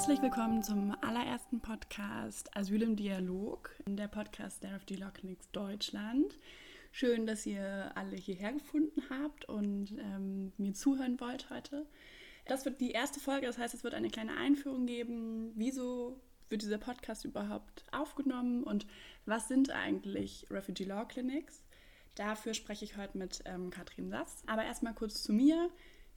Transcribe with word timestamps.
Herzlich 0.00 0.22
willkommen 0.22 0.62
zum 0.62 0.96
allerersten 1.02 1.60
Podcast 1.60 2.56
Asyl 2.56 2.80
im 2.80 2.96
Dialog, 2.96 3.70
der 3.84 4.08
Podcast 4.08 4.62
der 4.62 4.76
FD 4.76 4.94
Law 4.94 5.10
Clinics 5.10 5.50
Deutschland. 5.50 6.38
Schön, 6.90 7.26
dass 7.26 7.44
ihr 7.44 7.92
alle 7.94 8.16
hierher 8.16 8.54
gefunden 8.54 9.02
habt 9.10 9.44
und 9.44 9.92
ähm, 9.98 10.54
mir 10.56 10.72
zuhören 10.72 11.20
wollt 11.20 11.50
heute. 11.50 11.84
Das 12.46 12.64
wird 12.64 12.80
die 12.80 12.92
erste 12.92 13.20
Folge, 13.20 13.46
das 13.46 13.58
heißt, 13.58 13.74
es 13.74 13.84
wird 13.84 13.92
eine 13.92 14.08
kleine 14.08 14.38
Einführung 14.38 14.86
geben. 14.86 15.52
Wieso 15.54 16.18
wird 16.48 16.62
dieser 16.62 16.78
Podcast 16.78 17.26
überhaupt 17.26 17.84
aufgenommen 17.92 18.64
und 18.64 18.86
was 19.26 19.48
sind 19.48 19.70
eigentlich 19.70 20.46
Refugee 20.48 20.84
Law 20.84 21.04
Clinics? 21.04 21.62
Dafür 22.14 22.54
spreche 22.54 22.86
ich 22.86 22.96
heute 22.96 23.18
mit 23.18 23.42
ähm, 23.44 23.68
Katrin 23.68 24.08
Sass. 24.08 24.44
Aber 24.46 24.64
erstmal 24.64 24.94
kurz 24.94 25.22
zu 25.22 25.34
mir. 25.34 25.68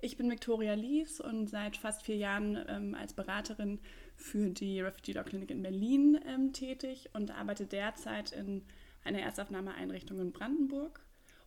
Ich 0.04 0.18
bin 0.18 0.30
Victoria 0.30 0.74
Lies 0.74 1.22
und 1.22 1.48
seit 1.48 1.78
fast 1.78 2.04
vier 2.04 2.18
Jahren 2.18 2.62
ähm, 2.68 2.94
als 2.94 3.14
Beraterin 3.14 3.80
für 4.18 4.50
die 4.50 4.82
Refugee 4.82 5.14
Law 5.14 5.24
Clinic 5.24 5.50
in 5.50 5.64
Berlin 5.64 6.20
ähm, 6.28 6.52
tätig 6.52 7.10
und 7.14 7.32
arbeite 7.32 7.66
derzeit 7.66 8.34
in 8.34 8.66
einer 9.06 9.22
Erstaufnahmeeinrichtung 9.22 10.20
in 10.20 10.34
Brandenburg. 10.34 11.00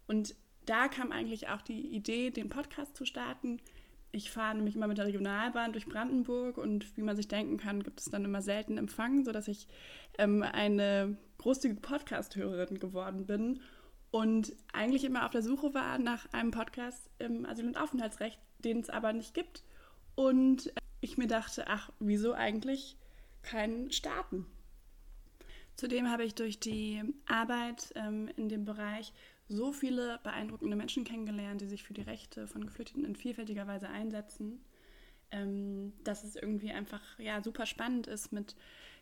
Und 0.07 0.35
da 0.65 0.89
kam 0.89 1.13
eigentlich 1.13 1.49
auch 1.49 1.61
die 1.61 1.95
Idee, 1.95 2.31
den 2.31 2.49
Podcast 2.49 2.97
zu 2.97 3.05
starten, 3.05 3.61
ich 4.11 4.31
fahre 4.31 4.55
nämlich 4.55 4.75
immer 4.75 4.87
mit 4.87 4.97
der 4.97 5.05
Regionalbahn 5.05 5.73
durch 5.73 5.85
Brandenburg 5.85 6.57
und 6.57 6.97
wie 6.97 7.03
man 7.03 7.15
sich 7.17 7.29
denken 7.29 7.59
kann, 7.59 7.83
gibt 7.83 8.01
es 8.01 8.07
dann 8.07 8.25
immer 8.25 8.41
selten 8.41 8.79
Empfang, 8.79 9.27
sodass 9.27 9.49
ich 9.49 9.69
ähm, 10.17 10.43
eine 10.43 11.19
großzügige 11.37 11.83
Podcast-Hörerin 11.83 12.79
geworden 12.79 13.27
bin 13.27 13.61
und 14.11 14.57
eigentlich 14.73 15.05
immer 15.05 15.27
auf 15.27 15.33
der 15.33 15.43
Suche 15.43 15.75
war 15.75 15.99
nach 15.99 16.33
einem 16.33 16.51
Podcast 16.51 17.11
im 17.19 17.45
Asyl- 17.45 17.67
und 17.67 17.77
Aufenthaltsrecht, 17.77 18.39
den 18.59 18.81
es 18.81 18.91
aber 18.91 19.13
nicht 19.13 19.35
gibt. 19.35 19.63
Und 20.15 20.73
ich 21.01 21.19
mir 21.19 21.27
dachte, 21.27 21.69
ach, 21.69 21.91
wieso 21.99 22.33
eigentlich 22.33 22.97
keinen 23.43 23.93
starten? 23.93 24.47
Zudem 25.77 26.11
habe 26.11 26.25
ich 26.25 26.35
durch 26.35 26.59
die 26.59 27.03
Arbeit 27.27 27.93
ähm, 27.97 28.31
in 28.37 28.49
dem 28.49 28.65
Bereich 28.65 29.13
so 29.49 29.73
viele 29.73 30.19
beeindruckende 30.23 30.77
Menschen 30.77 31.05
kennengelernt, 31.05 31.61
die 31.61 31.69
sich 31.69 31.83
für 31.83 31.95
die 31.95 32.03
Rechte 32.03 32.47
von 32.47 32.65
Geflüchteten 32.65 33.05
in 33.05 33.15
vielfältiger 33.15 33.67
Weise 33.67 33.89
einsetzen, 33.89 34.65
ähm, 35.31 35.93
dass 36.03 36.25
es 36.25 36.35
irgendwie 36.35 36.71
einfach 36.71 37.03
ja, 37.19 37.43
super 37.43 37.67
spannend 37.67 38.07
ist, 38.07 38.33
mit 38.33 38.57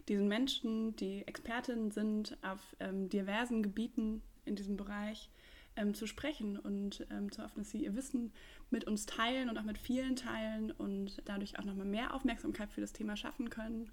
diesen 0.08 0.28
Menschen, 0.28 0.96
die 0.96 1.26
Expertinnen 1.26 1.90
sind 1.90 2.36
auf 2.42 2.76
ähm, 2.80 3.08
diversen 3.08 3.62
Gebieten 3.62 4.22
in 4.44 4.56
diesem 4.56 4.76
Bereich, 4.76 5.30
ähm, 5.76 5.94
zu 5.94 6.06
sprechen 6.06 6.58
und 6.58 7.06
ähm, 7.10 7.30
zu 7.32 7.42
hoffen, 7.42 7.58
dass 7.58 7.70
sie 7.70 7.84
ihr 7.84 7.96
Wissen 7.96 8.32
mit 8.70 8.84
uns 8.84 9.06
teilen 9.06 9.48
und 9.48 9.58
auch 9.58 9.64
mit 9.64 9.78
vielen 9.78 10.16
teilen 10.16 10.70
und 10.70 11.22
dadurch 11.24 11.58
auch 11.58 11.64
nochmal 11.64 11.86
mehr 11.86 12.14
Aufmerksamkeit 12.14 12.70
für 12.70 12.80
das 12.80 12.92
Thema 12.92 13.16
schaffen 13.16 13.50
können. 13.50 13.90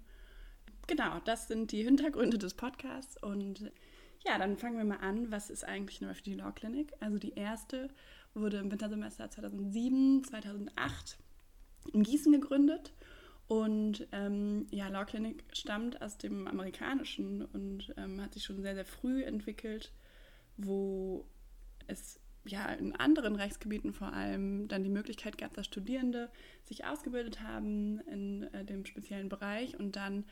Genau, 0.86 1.20
das 1.24 1.48
sind 1.48 1.72
die 1.72 1.84
Hintergründe 1.84 2.38
des 2.38 2.54
Podcasts 2.54 3.22
und 3.22 3.70
ja, 4.24 4.38
dann 4.38 4.56
fangen 4.56 4.78
wir 4.78 4.84
mal 4.84 4.98
an. 4.98 5.30
Was 5.30 5.50
ist 5.50 5.64
eigentlich 5.64 6.00
eine 6.00 6.10
Refugee 6.10 6.34
Law 6.34 6.52
Clinic? 6.52 6.92
Also 7.00 7.18
die 7.18 7.34
erste 7.34 7.88
wurde 8.34 8.58
im 8.58 8.70
Wintersemester 8.70 9.30
2007, 9.30 10.24
2008 10.24 11.18
in 11.92 12.02
Gießen 12.02 12.32
gegründet. 12.32 12.92
Und 13.48 14.06
ähm, 14.12 14.66
ja, 14.70 14.88
Law 14.88 15.04
Clinic 15.04 15.44
stammt 15.52 16.00
aus 16.00 16.18
dem 16.18 16.46
Amerikanischen 16.46 17.44
und 17.44 17.92
ähm, 17.96 18.20
hat 18.20 18.34
sich 18.34 18.44
schon 18.44 18.62
sehr, 18.62 18.74
sehr 18.74 18.84
früh 18.84 19.24
entwickelt, 19.24 19.92
wo 20.56 21.26
es 21.86 22.20
ja 22.44 22.66
in 22.72 22.94
anderen 22.96 23.36
Rechtsgebieten 23.36 23.92
vor 23.92 24.12
allem 24.12 24.66
dann 24.68 24.82
die 24.82 24.90
Möglichkeit 24.90 25.38
gab, 25.38 25.54
dass 25.54 25.66
Studierende 25.66 26.30
sich 26.64 26.84
ausgebildet 26.84 27.40
haben 27.40 28.00
in 28.00 28.42
äh, 28.54 28.64
dem 28.64 28.84
speziellen 28.84 29.28
Bereich 29.28 29.78
und 29.78 29.96
dann 29.96 30.24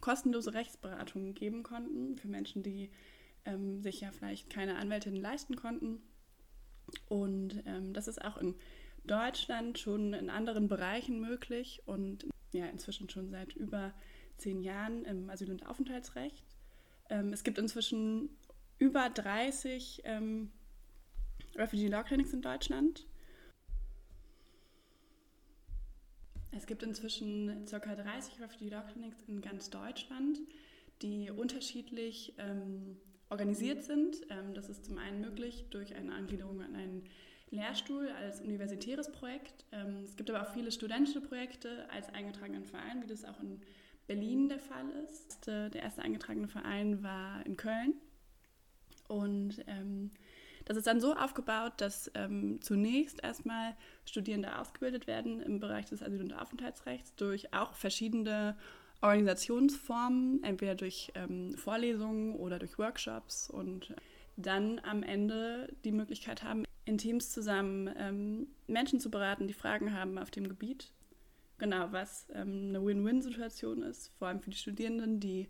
kostenlose 0.00 0.54
Rechtsberatungen 0.54 1.34
geben 1.34 1.62
konnten 1.62 2.16
für 2.16 2.28
Menschen, 2.28 2.62
die 2.62 2.90
ähm, 3.44 3.82
sich 3.82 4.00
ja 4.00 4.10
vielleicht 4.12 4.50
keine 4.50 4.76
Anwältin 4.76 5.16
leisten 5.16 5.56
konnten. 5.56 6.02
Und 7.08 7.62
ähm, 7.66 7.92
das 7.92 8.08
ist 8.08 8.22
auch 8.22 8.36
in 8.36 8.54
Deutschland 9.04 9.78
schon 9.78 10.12
in 10.12 10.30
anderen 10.30 10.68
Bereichen 10.68 11.20
möglich 11.20 11.82
und 11.86 12.26
ja, 12.52 12.66
inzwischen 12.66 13.08
schon 13.08 13.30
seit 13.30 13.54
über 13.54 13.94
zehn 14.36 14.60
Jahren 14.60 15.04
im 15.04 15.30
Asyl- 15.30 15.50
und 15.50 15.66
Aufenthaltsrecht. 15.66 16.44
Ähm, 17.08 17.32
es 17.32 17.44
gibt 17.44 17.58
inzwischen 17.58 18.30
über 18.78 19.08
30 19.10 20.02
ähm, 20.04 20.50
Refugee 21.60 21.88
Law 21.88 22.02
Clinics 22.02 22.32
in 22.32 22.40
Deutschland. 22.40 23.06
Es 26.52 26.66
gibt 26.66 26.82
inzwischen 26.82 27.66
ca. 27.70 27.78
30 27.78 28.40
Refugee 28.40 28.70
Law 28.70 28.82
Clinics 28.90 29.18
in 29.28 29.40
ganz 29.40 29.70
Deutschland, 29.70 30.38
die 31.02 31.30
unterschiedlich 31.30 32.34
ähm, 32.38 32.96
organisiert 33.28 33.84
sind. 33.84 34.16
Ähm, 34.30 34.54
das 34.54 34.68
ist 34.68 34.84
zum 34.86 34.98
einen 34.98 35.20
möglich 35.20 35.66
durch 35.70 35.94
eine 35.94 36.12
Angliederung 36.14 36.60
an 36.62 36.74
einen 36.74 37.04
Lehrstuhl 37.50 38.08
als 38.08 38.40
universitäres 38.40 39.12
Projekt. 39.12 39.64
Ähm, 39.70 40.02
es 40.04 40.16
gibt 40.16 40.30
aber 40.30 40.42
auch 40.42 40.52
viele 40.52 40.72
studentische 40.72 41.20
Projekte 41.20 41.88
als 41.90 42.08
eingetragenen 42.08 42.64
Verein, 42.64 43.02
wie 43.02 43.06
das 43.06 43.24
auch 43.24 43.38
in 43.40 43.60
Berlin 44.06 44.48
der 44.48 44.58
Fall 44.58 44.90
ist. 45.04 45.46
Der 45.46 45.72
erste 45.72 46.02
eingetragene 46.02 46.48
Verein 46.48 47.02
war 47.04 47.46
in 47.46 47.56
Köln. 47.56 47.94
Und 49.06 49.62
ähm, 49.68 50.10
das 50.64 50.76
ist 50.76 50.86
dann 50.86 51.00
so 51.00 51.14
aufgebaut, 51.14 51.72
dass 51.78 52.10
ähm, 52.14 52.60
zunächst 52.60 53.22
erstmal 53.22 53.74
Studierende 54.04 54.58
ausgebildet 54.58 55.06
werden 55.06 55.40
im 55.40 55.60
Bereich 55.60 55.86
des 55.86 56.02
Asyl- 56.02 56.22
und 56.22 56.32
Aufenthaltsrechts 56.32 57.14
durch 57.16 57.52
auch 57.52 57.74
verschiedene 57.74 58.56
Organisationsformen, 59.02 60.44
entweder 60.44 60.74
durch 60.74 61.10
ähm, 61.14 61.54
Vorlesungen 61.56 62.34
oder 62.36 62.58
durch 62.58 62.78
Workshops 62.78 63.48
und 63.48 63.94
dann 64.36 64.80
am 64.80 65.02
Ende 65.02 65.72
die 65.84 65.92
Möglichkeit 65.92 66.42
haben, 66.42 66.64
in 66.84 66.98
Teams 66.98 67.30
zusammen 67.30 67.90
ähm, 67.96 68.48
Menschen 68.66 69.00
zu 69.00 69.10
beraten, 69.10 69.48
die 69.48 69.54
Fragen 69.54 69.94
haben 69.94 70.18
auf 70.18 70.30
dem 70.30 70.48
Gebiet. 70.48 70.92
Genau, 71.58 71.92
was 71.92 72.26
ähm, 72.32 72.68
eine 72.68 72.84
Win-Win-Situation 72.84 73.82
ist, 73.82 74.12
vor 74.18 74.28
allem 74.28 74.40
für 74.40 74.50
die 74.50 74.56
Studierenden, 74.56 75.20
die 75.20 75.48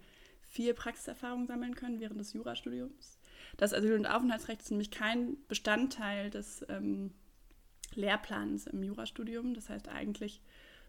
viel 0.50 0.74
Praxiserfahrung 0.74 1.46
sammeln 1.46 1.76
können 1.76 2.00
während 2.00 2.20
des 2.20 2.32
Jurastudiums. 2.32 3.18
Das 3.56 3.72
Asyl- 3.72 3.96
und 3.96 4.06
Aufenthaltsrecht 4.06 4.60
ist 4.60 4.70
nämlich 4.70 4.90
kein 4.90 5.36
Bestandteil 5.46 6.28
des 6.28 6.66
ähm, 6.68 7.12
Lehrplans 7.94 8.66
im 8.66 8.82
Jurastudium. 8.82 9.54
Das 9.54 9.68
heißt, 9.68 9.88
eigentlich 9.88 10.42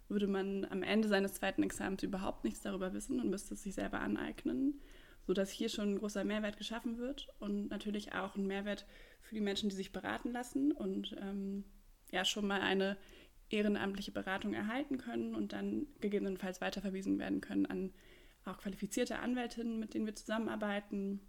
würde 0.09 0.27
man 0.27 0.65
am 0.65 0.81
Ende 0.81 1.07
seines 1.07 1.35
zweiten 1.35 1.61
Examens 1.61 2.01
überhaupt 2.01 2.43
nichts 2.43 2.61
darüber 2.61 2.91
wissen 2.93 3.19
und 3.19 3.29
müsste 3.29 3.53
es 3.53 3.61
sich 3.61 3.75
selber 3.75 3.99
aneignen, 3.99 4.81
sodass 5.27 5.51
hier 5.51 5.69
schon 5.69 5.93
ein 5.93 5.99
großer 5.99 6.23
Mehrwert 6.23 6.57
geschaffen 6.57 6.97
wird 6.97 7.27
und 7.39 7.69
natürlich 7.69 8.13
auch 8.13 8.35
ein 8.35 8.47
Mehrwert 8.47 8.87
für 9.21 9.35
die 9.35 9.41
Menschen, 9.41 9.69
die 9.69 9.75
sich 9.75 9.91
beraten 9.91 10.31
lassen 10.31 10.71
und 10.71 11.15
ähm, 11.21 11.63
ja 12.11 12.25
schon 12.25 12.47
mal 12.47 12.61
eine 12.61 12.97
ehrenamtliche 13.49 14.11
Beratung 14.11 14.53
erhalten 14.53 14.97
können 14.97 15.35
und 15.35 15.53
dann 15.53 15.85
gegebenenfalls 15.99 16.61
weiterverwiesen 16.61 17.19
werden 17.19 17.41
können 17.41 17.67
an 17.67 17.93
auch 18.45 18.57
qualifizierte 18.57 19.19
Anwältinnen, 19.19 19.79
mit 19.79 19.93
denen 19.93 20.05
wir 20.05 20.15
zusammenarbeiten. 20.15 21.21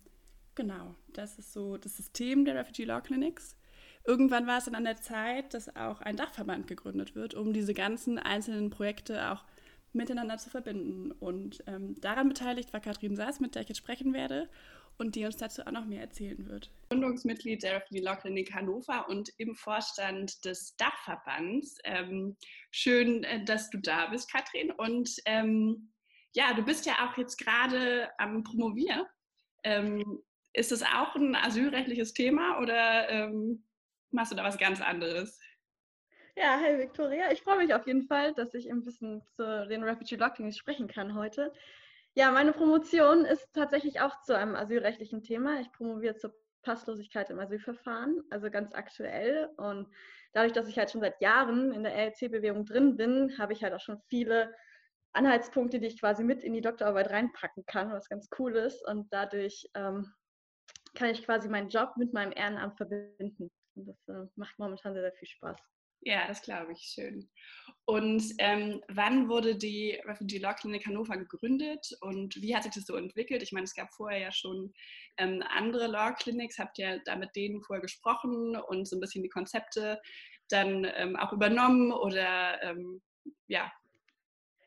Genau, 0.54 0.94
das 1.12 1.38
ist 1.38 1.52
so 1.52 1.76
das 1.76 1.96
System 1.96 2.44
der 2.44 2.54
Refugee 2.54 2.84
Law 2.84 3.00
Clinics. 3.00 3.56
Irgendwann 4.04 4.46
war 4.46 4.58
es 4.58 4.64
dann 4.64 4.74
an 4.74 4.84
der 4.84 5.00
Zeit, 5.00 5.54
dass 5.54 5.74
auch 5.76 6.00
ein 6.00 6.16
Dachverband 6.16 6.66
gegründet 6.66 7.14
wird, 7.14 7.34
um 7.34 7.52
diese 7.52 7.72
ganzen 7.72 8.18
einzelnen 8.18 8.70
Projekte 8.70 9.30
auch 9.30 9.44
miteinander 9.92 10.38
zu 10.38 10.50
verbinden. 10.50 11.12
Und 11.12 11.62
ähm, 11.66 12.00
daran 12.00 12.28
beteiligt 12.28 12.72
war 12.72 12.80
Katrin 12.80 13.16
Saas, 13.16 13.40
mit 13.40 13.54
der 13.54 13.62
ich 13.62 13.68
jetzt 13.68 13.78
sprechen 13.78 14.12
werde 14.12 14.48
und 14.98 15.14
die 15.14 15.24
uns 15.24 15.36
dazu 15.36 15.62
auch 15.62 15.70
noch 15.70 15.84
mehr 15.84 16.00
erzählen 16.00 16.46
wird. 16.48 16.70
Gründungsmitglied 16.90 17.62
der 17.62 17.76
Refugee 17.76 18.00
Law 18.00 18.16
Clinic 18.16 18.52
Hannover 18.52 19.08
und 19.08 19.30
im 19.38 19.54
Vorstand 19.54 20.44
des 20.44 20.76
Dachverbands. 20.76 21.78
Ähm, 21.84 22.36
schön, 22.70 23.24
äh, 23.24 23.44
dass 23.44 23.70
du 23.70 23.78
da 23.78 24.06
bist, 24.06 24.30
Katrin. 24.30 24.70
Und 24.72 25.16
ähm, 25.26 25.88
ja, 26.34 26.54
du 26.54 26.62
bist 26.62 26.86
ja 26.86 26.94
auch 27.04 27.16
jetzt 27.16 27.38
gerade 27.38 28.08
am 28.18 28.42
Promovieren. 28.42 29.06
Ähm, 29.64 30.22
ist 30.54 30.72
das 30.72 30.82
auch 30.82 31.14
ein 31.14 31.34
asylrechtliches 31.34 32.12
Thema 32.12 32.58
oder 32.60 33.08
ähm, 33.08 33.64
machst 34.10 34.32
du 34.32 34.36
da 34.36 34.44
was 34.44 34.58
ganz 34.58 34.80
anderes? 34.80 35.40
Ja, 36.36 36.58
hey 36.58 36.78
Victoria, 36.78 37.30
ich 37.30 37.42
freue 37.42 37.58
mich 37.58 37.74
auf 37.74 37.86
jeden 37.86 38.06
Fall, 38.06 38.32
dass 38.34 38.54
ich 38.54 38.70
ein 38.70 38.82
bisschen 38.82 39.22
zu 39.36 39.66
den 39.68 39.82
Refugee 39.82 40.16
Lockings 40.16 40.56
sprechen 40.56 40.88
kann 40.88 41.14
heute. 41.14 41.52
Ja, 42.14 42.30
meine 42.30 42.52
Promotion 42.52 43.24
ist 43.24 43.48
tatsächlich 43.54 44.00
auch 44.00 44.20
zu 44.22 44.36
einem 44.36 44.54
asylrechtlichen 44.54 45.22
Thema. 45.22 45.60
Ich 45.60 45.70
promoviere 45.72 46.16
zur 46.16 46.34
Passlosigkeit 46.62 47.30
im 47.30 47.38
Asylverfahren, 47.38 48.22
also 48.30 48.50
ganz 48.50 48.74
aktuell. 48.74 49.50
Und 49.56 49.88
dadurch, 50.32 50.52
dass 50.52 50.68
ich 50.68 50.78
halt 50.78 50.90
schon 50.90 51.00
seit 51.00 51.20
Jahren 51.20 51.72
in 51.72 51.82
der 51.82 51.94
LLC-Bewegung 51.94 52.64
drin 52.64 52.96
bin, 52.96 53.38
habe 53.38 53.52
ich 53.52 53.62
halt 53.62 53.74
auch 53.74 53.80
schon 53.80 54.00
viele 54.08 54.54
Anhaltspunkte, 55.12 55.78
die 55.78 55.88
ich 55.88 56.00
quasi 56.00 56.24
mit 56.24 56.42
in 56.42 56.54
die 56.54 56.60
Doktorarbeit 56.60 57.10
reinpacken 57.10 57.64
kann, 57.66 57.92
was 57.92 58.08
ganz 58.08 58.28
cool 58.38 58.56
ist. 58.56 58.86
Und 58.88 59.12
dadurch 59.12 59.68
ähm, 59.74 60.12
kann 60.94 61.10
ich 61.10 61.24
quasi 61.24 61.48
meinen 61.48 61.68
Job 61.68 61.96
mit 61.96 62.12
meinem 62.12 62.32
Ehrenamt 62.32 62.76
verbinden. 62.76 63.50
Und 63.74 63.86
das 63.86 64.08
äh, 64.08 64.26
macht 64.36 64.58
momentan 64.58 64.94
sehr, 64.94 65.02
sehr 65.02 65.12
viel 65.12 65.28
Spaß. 65.28 65.58
Ja, 66.04 66.26
das 66.26 66.42
glaube 66.42 66.72
ich, 66.72 66.80
schön. 66.80 67.30
Und 67.84 68.24
ähm, 68.38 68.82
wann 68.88 69.28
wurde 69.28 69.56
die 69.56 70.00
Refugee 70.04 70.38
Law 70.38 70.54
Clinic 70.54 70.84
Hannover 70.84 71.16
gegründet 71.16 71.86
und 72.00 72.34
wie 72.42 72.56
hat 72.56 72.64
sich 72.64 72.72
das 72.72 72.86
so 72.86 72.96
entwickelt? 72.96 73.40
Ich 73.40 73.52
meine, 73.52 73.64
es 73.64 73.74
gab 73.74 73.92
vorher 73.94 74.18
ja 74.18 74.32
schon 74.32 74.72
ähm, 75.16 75.44
andere 75.48 75.86
Law 75.86 76.12
Clinics. 76.12 76.58
Habt 76.58 76.78
ihr 76.78 77.00
da 77.04 77.14
mit 77.14 77.36
denen 77.36 77.62
vorher 77.62 77.80
gesprochen 77.80 78.56
und 78.56 78.88
so 78.88 78.96
ein 78.96 79.00
bisschen 79.00 79.22
die 79.22 79.28
Konzepte 79.28 80.00
dann 80.48 80.84
ähm, 80.96 81.14
auch 81.16 81.32
übernommen 81.32 81.92
oder 81.92 82.60
ähm, 82.62 83.00
ja? 83.46 83.70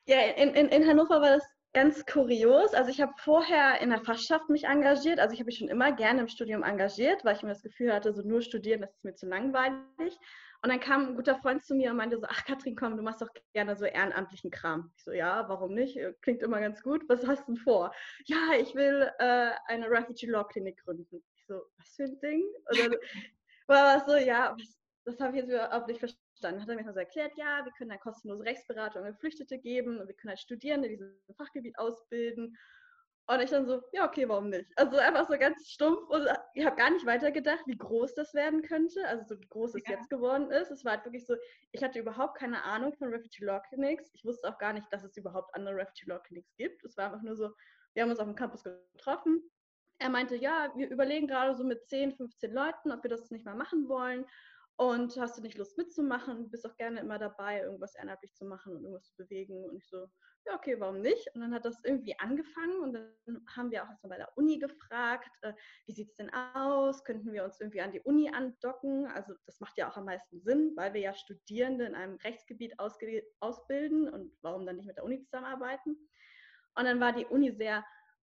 Ja, 0.07 0.19
in, 0.22 0.54
in, 0.54 0.68
in 0.69 0.88
Hannover 0.88 1.22
war 1.22 1.31
das 1.31 1.44
ganz 1.74 2.06
kurios. 2.06 2.74
Also 2.74 2.90
ich 2.90 3.02
habe 3.02 3.13
vorher 3.18 3.81
in 3.81 3.90
der 3.90 4.00
Fachschaft 4.00 4.50
mich 4.50 4.63
engagiert. 4.63 5.19
Also 5.19 5.34
ich 5.34 5.40
habe 5.40 5.48
mich 5.48 5.57
schon 5.57 5.68
immer 5.68 5.92
gerne 5.92 6.22
im 6.22 6.28
Studium 6.28 6.63
engagiert, 6.63 7.25
weil 7.25 7.36
ich 7.36 7.44
mir 7.44 7.50
das 7.50 7.63
Gefühl 7.63 7.94
hatte, 7.94 8.13
so 8.13 8.22
nur 8.22 8.42
studieren, 8.42 8.81
das 8.81 8.96
ist 8.96 9.04
mir 9.04 9.16
zu 9.16 9.28
langweilig. 9.28 10.18
Und 10.62 10.69
dann 10.72 10.80
kam 10.80 11.10
ein 11.10 11.16
guter 11.16 11.36
Freund 11.36 11.63
zu 11.63 11.75
mir 11.75 11.92
und 11.92 11.98
meinte 11.98 12.18
so, 12.18 12.25
ach 12.30 12.46
Katrin, 12.46 12.75
komm, 12.75 12.96
du 12.98 13.04
machst 13.04 13.22
doch 13.22 13.30
gerne 13.54 13.75
so 13.75 13.86
ehrenamtlichen 13.86 14.52
Kram. 14.52 14.92
Ich 14.96 15.04
so, 15.04 15.12
ja, 15.12 15.48
warum 15.50 15.74
nicht? 15.74 16.00
Klingt 16.22 16.42
immer 16.42 16.60
ganz 16.60 16.81
gut. 16.81 17.04
Was 17.10 17.28
hast 17.28 17.48
du 17.48 17.54
denn 17.54 17.62
vor? 17.62 17.94
Ja, 18.25 18.54
ich 18.60 18.74
will 18.74 19.12
äh, 19.19 19.51
eine 19.68 19.90
Refugee 19.90 20.28
Law 20.28 20.46
Klinik 20.46 20.81
gründen. 20.84 21.24
Ich 21.36 21.46
so, 21.46 21.62
was 21.78 21.90
für 21.96 22.04
ein 22.04 22.19
Ding? 22.19 22.44
Und 22.69 22.80
dann 22.80 22.96
war 23.68 23.96
das 23.96 24.06
so, 24.06 24.16
ja, 24.16 24.56
das 25.04 25.19
habe 25.19 25.36
ich 25.36 25.44
jetzt 25.44 25.51
überhaupt 25.51 25.88
nicht 25.88 26.00
verstanden. 26.00 26.25
Hat 26.44 26.70
er 26.70 26.76
mir 26.76 26.94
so 26.94 27.00
erklärt, 27.00 27.34
ja, 27.38 27.64
wir 27.64 27.72
können 27.74 27.92
eine 27.92 28.00
kostenlose 28.00 28.44
Rechtsberatung 28.44 29.04
an 29.04 29.14
Geflüchtete 29.14 29.58
geben 29.58 30.00
und 30.00 30.08
wir 30.08 30.16
können 30.16 30.30
halt 30.30 30.40
Studierende 30.40 30.88
in 30.88 30.98
diesem 30.98 31.36
Fachgebiet 31.36 31.78
ausbilden. 31.80 32.58
Und 33.28 33.42
ich 33.42 33.50
dann 33.50 33.66
so, 33.66 33.82
ja, 33.92 34.08
okay, 34.08 34.30
warum 34.30 34.50
nicht? 34.50 34.72
Also 34.76 34.98
einfach 34.98 35.28
so 35.28 35.36
ganz 35.40 35.68
stumpf 35.68 36.08
und 36.10 36.28
ich 36.54 36.64
habe 36.64 36.76
gar 36.76 36.92
nicht 36.92 37.08
weitergedacht, 37.08 37.66
wie 37.66 37.78
groß 37.78 38.14
das 38.14 38.36
werden 38.36 38.62
könnte, 38.62 39.08
also 39.08 39.24
so 39.26 39.42
wie 39.42 39.48
groß 39.48 39.74
es 39.76 39.82
ja. 39.88 39.96
jetzt 39.96 40.12
geworden 40.12 40.52
ist. 40.52 40.70
Es 40.70 40.86
war 40.86 40.94
halt 40.94 41.06
wirklich 41.06 41.26
so, 41.26 41.36
ich 41.72 41.84
hatte 41.84 41.98
überhaupt 41.98 42.38
keine 42.38 42.64
Ahnung 42.64 42.94
von 42.94 43.10
Refugee 43.10 43.46
Law 43.46 43.60
Clinics. 43.68 44.12
Ich 44.14 44.24
wusste 44.26 44.48
auch 44.48 44.60
gar 44.60 44.74
nicht, 44.74 44.86
dass 44.92 45.04
es 45.04 45.18
überhaupt 45.18 45.56
andere 45.56 45.76
Refugee 45.76 46.06
Law 46.08 46.20
Clinics 46.20 46.56
gibt. 46.56 46.84
Es 46.86 46.98
war 46.98 47.06
einfach 47.06 47.24
nur 47.24 47.36
so, 47.36 47.50
wir 47.96 48.04
haben 48.04 48.12
uns 48.12 48.20
auf 48.20 48.28
dem 48.28 48.36
Campus 48.36 48.64
getroffen. 48.64 49.42
Er 49.98 50.10
meinte, 50.10 50.36
ja, 50.36 50.72
wir 50.76 50.90
überlegen 50.90 51.26
gerade 51.26 51.56
so 51.56 51.64
mit 51.64 51.88
10, 51.88 52.14
15 52.14 52.52
Leuten, 52.52 52.92
ob 52.92 53.02
wir 53.02 53.10
das 53.10 53.32
nicht 53.32 53.46
mal 53.46 53.56
machen 53.56 53.88
wollen. 53.88 54.26
Und 54.77 55.16
hast 55.18 55.38
du 55.38 55.42
nicht 55.42 55.57
Lust 55.57 55.77
mitzumachen? 55.77 56.50
Bist 56.51 56.68
auch 56.68 56.75
gerne 56.75 57.00
immer 57.00 57.18
dabei, 57.18 57.62
irgendwas 57.62 57.95
ehrenamtlich 57.95 58.33
zu 58.33 58.45
machen 58.45 58.74
und 58.75 58.83
irgendwas 58.83 59.06
zu 59.06 59.16
bewegen. 59.16 59.63
Und 59.63 59.77
ich 59.77 59.88
so, 59.88 60.07
ja, 60.45 60.56
okay, 60.56 60.80
warum 60.80 61.01
nicht? 61.01 61.33
Und 61.33 61.42
dann 61.42 61.54
hat 61.54 61.63
das 61.63 61.80
irgendwie 61.83 62.18
angefangen 62.19 62.81
und 62.81 62.94
dann 62.94 63.45
haben 63.56 63.72
wir 63.72 63.83
auch 63.83 63.89
erstmal 63.89 64.12
bei 64.12 64.18
der 64.18 64.38
Uni 64.38 64.60
gefragt, 64.60 65.30
äh, 65.42 65.54
wie 65.86 65.94
sieht 65.94 66.10
es 66.10 66.16
denn 66.18 66.30
aus? 66.33 67.04
Könnten 67.06 67.31
wir 67.31 67.45
uns 67.45 67.60
irgendwie 67.60 67.81
an 67.81 67.94
die 67.94 68.01
Uni 68.01 68.30
andocken? 68.30 69.07
Also 69.07 69.33
das 69.45 69.62
macht 69.62 69.77
ja 69.77 69.89
auch 69.89 69.98
am 69.98 70.06
meisten 70.06 70.42
Sinn, 70.42 70.74
weil 70.75 70.94
wir 70.94 71.01
ja 71.01 71.13
Studierende 71.13 71.86
in 71.86 71.95
einem 71.95 72.18
Rechtsgebiet 72.18 72.77
ausbilden 72.80 74.10
und 74.10 74.38
warum 74.42 74.66
dann 74.66 74.75
nicht 74.75 74.88
mit 74.88 74.98
der 74.98 75.06
Uni 75.06 75.22
zusammenarbeiten? 75.24 75.98
Und 76.75 76.86
dann 76.86 77.00
war 77.00 77.13
die 77.13 77.25
Uni 77.25 77.51
sehr, 77.54 77.86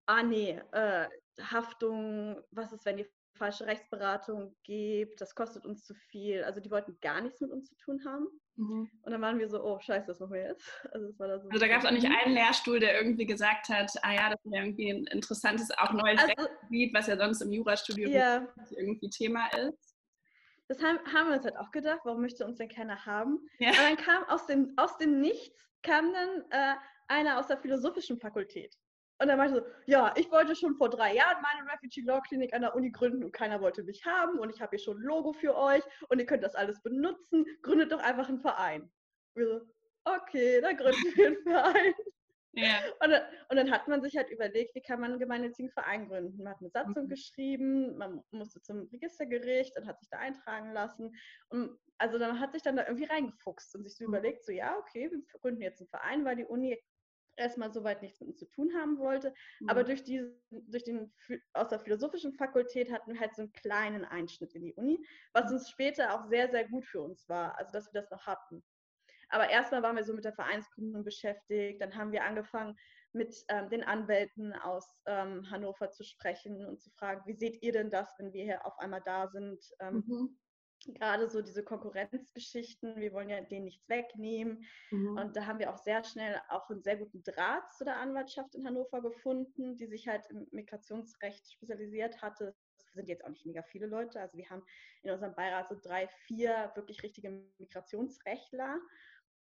ah 0.07 0.23
nee, 0.23 0.61
äh, 0.73 1.09
Haftung, 1.43 2.41
was 2.51 2.73
ist, 2.73 2.87
wenn 2.87 2.97
die 2.97 3.11
falsche 3.37 3.67
Rechtsberatung 3.67 4.55
gibt, 4.63 5.21
das 5.21 5.35
kostet 5.35 5.65
uns 5.65 5.85
zu 5.85 5.95
viel. 5.95 6.43
Also 6.45 6.61
die 6.61 6.71
wollten 6.71 6.99
gar 7.01 7.21
nichts 7.21 7.41
mit 7.41 7.51
uns 7.51 7.69
zu 7.69 7.77
tun 7.77 8.05
haben. 8.05 8.27
Mhm. 8.57 8.91
Und 9.03 9.13
dann 9.13 9.21
waren 9.21 9.39
wir 9.39 9.49
so, 9.49 9.63
oh 9.63 9.79
scheiße, 9.79 10.09
was 10.09 10.21
machen 10.21 10.33
wir 10.33 10.49
jetzt? 10.49 10.67
Also, 10.93 11.13
da, 11.19 11.39
so 11.39 11.49
also 11.49 11.61
da 11.61 11.69
gab 11.69 11.81
es 11.81 11.87
auch 11.87 11.91
nicht 11.91 12.07
einen 12.07 12.35
Lehrstuhl, 12.35 12.81
der 12.81 12.99
irgendwie 12.99 13.27
gesagt 13.27 13.69
hat, 13.69 13.93
ah 14.03 14.13
ja, 14.13 14.31
das 14.31 14.45
ist 14.45 14.53
ja 14.53 14.63
irgendwie 14.63 14.91
ein 14.91 15.05
interessantes, 15.05 15.71
auch 15.79 15.93
neues 15.93 16.21
also, 16.21 16.33
Rechtsgebiet, 16.33 16.95
was 16.95 17.07
ja 17.07 17.17
sonst 17.17 17.43
im 17.43 17.53
Jurastudium 17.53 18.11
ja. 18.11 18.47
irgendwie 18.77 19.11
Thema 19.11 19.47
ist. 19.49 19.95
Das 20.69 20.83
haben, 20.83 20.99
haben, 21.13 21.29
wir 21.29 21.37
uns 21.37 21.45
halt 21.45 21.57
auch 21.59 21.71
gedacht, 21.71 22.01
warum 22.05 22.23
möchte 22.23 22.45
uns 22.45 22.59
denn 22.59 22.69
keiner 22.69 23.05
haben? 23.07 23.39
Ja. 23.59 23.71
Und 23.71 23.79
dann 23.79 23.97
kam 23.97 24.25
aus 24.25 24.47
dem, 24.47 24.73
aus 24.77 24.97
dem 24.99 25.21
Nichts, 25.21 25.69
kam 25.83 26.13
dann 26.13 26.45
äh, 26.51 26.75
einer 27.09 27.39
aus 27.39 27.47
der 27.47 27.59
philosophischen 27.59 28.19
Fakultät. 28.19 28.77
Und 29.19 29.29
dann 29.29 29.39
meinte 29.39 29.61
so, 29.61 29.67
ja, 29.87 30.13
ich 30.17 30.31
wollte 30.31 30.55
schon 30.55 30.77
vor 30.77 30.91
drei 30.91 31.15
Jahren 31.15 31.43
meine 31.43 31.71
Refugee 31.73 32.03
Law 32.03 32.21
Klinik 32.21 32.53
an 32.53 32.63
der 32.63 32.75
Uni 32.75 32.91
gründen 32.91 33.25
und 33.25 33.33
keiner 33.33 33.61
wollte 33.61 33.83
mich 33.83 34.05
haben 34.05 34.39
und 34.39 34.51
ich 34.51 34.61
habe 34.61 34.77
hier 34.77 34.85
schon 34.85 34.99
ein 34.99 35.03
Logo 35.03 35.33
für 35.33 35.57
euch 35.57 35.83
und 36.09 36.19
ihr 36.19 36.27
könnt 36.27 36.43
das 36.43 36.55
alles 36.55 36.83
benutzen. 36.83 37.47
Gründet 37.63 37.93
doch 37.93 38.03
einfach 38.03 38.29
einen 38.29 38.41
Verein. 38.41 38.83
Und 38.83 38.91
wir 39.35 39.47
so, 39.47 39.61
okay, 40.05 40.61
dann 40.61 40.77
gründen 40.77 41.17
wir 41.17 41.27
einen 41.27 41.43
Verein. 41.43 41.95
Ja. 42.59 42.79
Und, 43.03 43.11
dann, 43.11 43.23
und, 43.51 43.57
dann, 43.57 43.71
hat 43.71 43.87
man 43.87 44.01
sich 44.01 44.17
halt 44.17 44.31
überlegt, 44.31 44.75
wie 44.75 44.81
kann 44.81 44.99
man 44.99 45.11
einen 45.11 45.21
gemeinnützigen 45.21 45.71
Verein 45.71 46.09
gründen. 46.09 46.43
Man 46.43 46.55
hat 46.55 46.61
eine 46.61 46.71
Satzung 46.71 47.05
mhm. 47.05 47.09
geschrieben, 47.09 47.99
man 47.99 48.23
musste 48.31 48.63
zum 48.63 48.89
Registergericht 48.91 49.79
und 49.79 49.87
hat 49.87 49.99
sich 49.99 50.09
da 50.09 50.19
eintragen 50.19 50.73
lassen. 50.73 51.15
Und 51.51 51.79
also 51.99 52.19
dann 52.19 52.41
hat 52.41 52.53
sich 52.53 52.63
dann 52.63 52.77
da 52.77 52.87
irgendwie 52.87 53.05
reingefuchst 53.05 53.75
und 53.75 53.85
sich 53.85 53.97
so 53.97 54.05
mhm. 54.05 54.09
überlegt, 54.09 54.43
so 54.43 54.53
ja, 54.53 54.75
okay, 54.79 55.11
wir 55.11 55.21
gründen 55.41 55.61
jetzt 55.61 55.81
einen 55.81 55.89
Verein, 55.89 56.25
weil 56.25 56.37
die 56.37 56.47
Uni 56.47 56.83
erstmal 57.37 57.73
soweit 57.73 58.03
nichts 58.03 58.21
mit 58.21 58.31
uns 58.31 58.39
zu 58.39 58.47
tun 58.47 58.73
haben 58.75 58.99
wollte. 58.99 59.35
Mhm. 59.61 59.69
Aber 59.69 59.85
durch, 59.85 60.03
die, 60.03 60.25
durch 60.51 60.85
den, 60.85 61.13
aus 61.53 61.69
der 61.69 61.81
philosophischen 61.81 62.33
Fakultät 62.33 62.91
hatten 62.93 63.13
wir 63.13 63.21
halt 63.21 63.35
so 63.35 63.43
einen 63.43 63.53
kleinen 63.53 64.05
Einschnitt 64.05 64.55
in 64.55 64.65
die 64.65 64.75
Uni, 64.75 65.05
was 65.33 65.51
uns 65.51 65.71
später 65.71 66.15
auch 66.15 66.25
sehr, 66.29 66.51
sehr 66.51 66.69
gut 66.69 66.85
für 66.85 67.03
uns 67.03 67.29
war, 67.29 67.59
also 67.59 67.73
dass 67.73 67.93
wir 67.93 68.01
das 68.01 68.11
noch 68.11 68.27
hatten. 68.27 68.65
Aber 69.29 69.51
erstmal 69.51 69.83
waren 69.83 69.97
wir 69.97 70.05
so 70.05 70.15
mit 70.15 70.25
der 70.25 70.35
Vereinsgründung 70.35 71.03
beschäftigt, 71.03 71.81
dann 71.81 71.97
haben 71.97 72.13
wir 72.13 72.25
angefangen, 72.25 72.77
mit 73.13 73.35
ähm, 73.49 73.71
den 73.71 73.83
Anwälten 73.83 74.53
aus 74.53 74.87
ähm, 75.07 75.51
Hannover 75.51 75.91
zu 75.91 76.05
sprechen 76.05 76.67
und 76.67 76.81
zu 76.83 76.91
fragen, 76.91 77.23
wie 77.27 77.33
seht 77.33 77.63
ihr 77.63 77.73
denn 77.73 77.91
das, 77.91 78.15
wenn 78.19 78.33
wir 78.33 78.45
hier 78.45 78.67
auf 78.67 78.79
einmal 78.79 79.01
da 79.05 79.27
sind? 79.29 79.59
Ähm, 79.81 80.05
mhm 80.07 80.39
gerade 80.95 81.29
so 81.29 81.43
diese 81.43 81.63
Konkurrenzgeschichten, 81.63 82.97
wir 82.97 83.13
wollen 83.13 83.29
ja 83.29 83.41
denen 83.41 83.65
nichts 83.65 83.89
wegnehmen. 83.89 84.65
Mhm. 84.91 85.17
Und 85.17 85.37
da 85.37 85.47
haben 85.47 85.59
wir 85.59 85.73
auch 85.73 85.79
sehr 85.79 86.05
schnell 86.05 86.41
auch 86.49 86.69
einen 86.71 86.83
sehr 86.83 86.97
guten 86.97 87.23
Draht 87.23 87.73
zu 87.75 87.85
der 87.85 87.97
Anwaltschaft 87.97 88.55
in 88.55 88.67
Hannover 88.67 89.03
gefunden, 89.03 89.77
die 89.77 89.87
sich 89.87 90.09
halt 90.09 90.27
im 90.31 90.47
Migrationsrecht 90.51 91.53
spezialisiert 91.53 92.23
hatte. 92.23 92.55
Das 92.79 92.95
sind 92.95 93.09
jetzt 93.09 93.25
auch 93.25 93.31
nicht 93.31 93.47
mega 93.47 93.63
viele 93.63 93.87
Leute. 93.87 94.21
Also 94.21 94.37
wir 94.39 94.49
haben 94.49 94.63
in 95.03 95.11
unserem 95.11 95.35
Beirat 95.35 95.69
so 95.69 95.77
drei, 95.81 96.09
vier 96.27 96.73
wirklich 96.75 97.03
richtige 97.03 97.31
Migrationsrechtler 97.59 98.79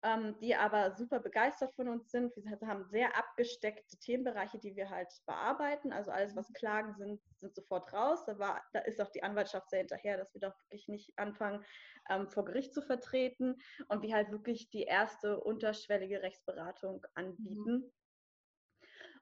ähm, 0.06 0.36
die 0.40 0.56
aber 0.56 0.96
super 0.96 1.20
begeistert 1.20 1.74
von 1.74 1.90
uns 1.90 2.12
sind. 2.12 2.32
Wir 2.36 2.68
haben 2.68 2.86
sehr 2.86 3.18
abgesteckte 3.18 3.98
Themenbereiche, 3.98 4.60
die 4.60 4.76
wir 4.76 4.90
halt 4.90 5.10
bearbeiten. 5.26 5.92
Also 5.92 6.12
alles, 6.12 6.36
was 6.36 6.48
mhm. 6.50 6.54
Klagen 6.54 6.96
sind, 6.96 7.22
sind 7.40 7.56
sofort 7.56 7.92
raus. 7.92 8.24
Da, 8.26 8.38
war, 8.38 8.62
da 8.72 8.80
ist 8.82 9.02
auch 9.02 9.10
die 9.10 9.24
Anwaltschaft 9.24 9.70
sehr 9.70 9.80
hinterher, 9.80 10.18
dass 10.18 10.32
wir 10.36 10.42
doch 10.42 10.54
wirklich 10.66 10.88
nicht 10.88 11.18
anfangen, 11.18 11.66
ähm, 12.10 12.30
vor 12.30 12.46
Gericht 12.46 12.74
zu 12.74 12.84
vertreten 12.84 13.56
und 13.88 14.04
wir 14.04 14.14
halt 14.14 14.32
wirklich 14.32 14.70
die 14.70 14.84
erste 14.84 15.40
unterschwellige 15.40 16.22
Rechtsberatung 16.22 16.98
mhm. 16.98 17.10
anbieten. 17.16 17.74
Mhm. 17.74 17.92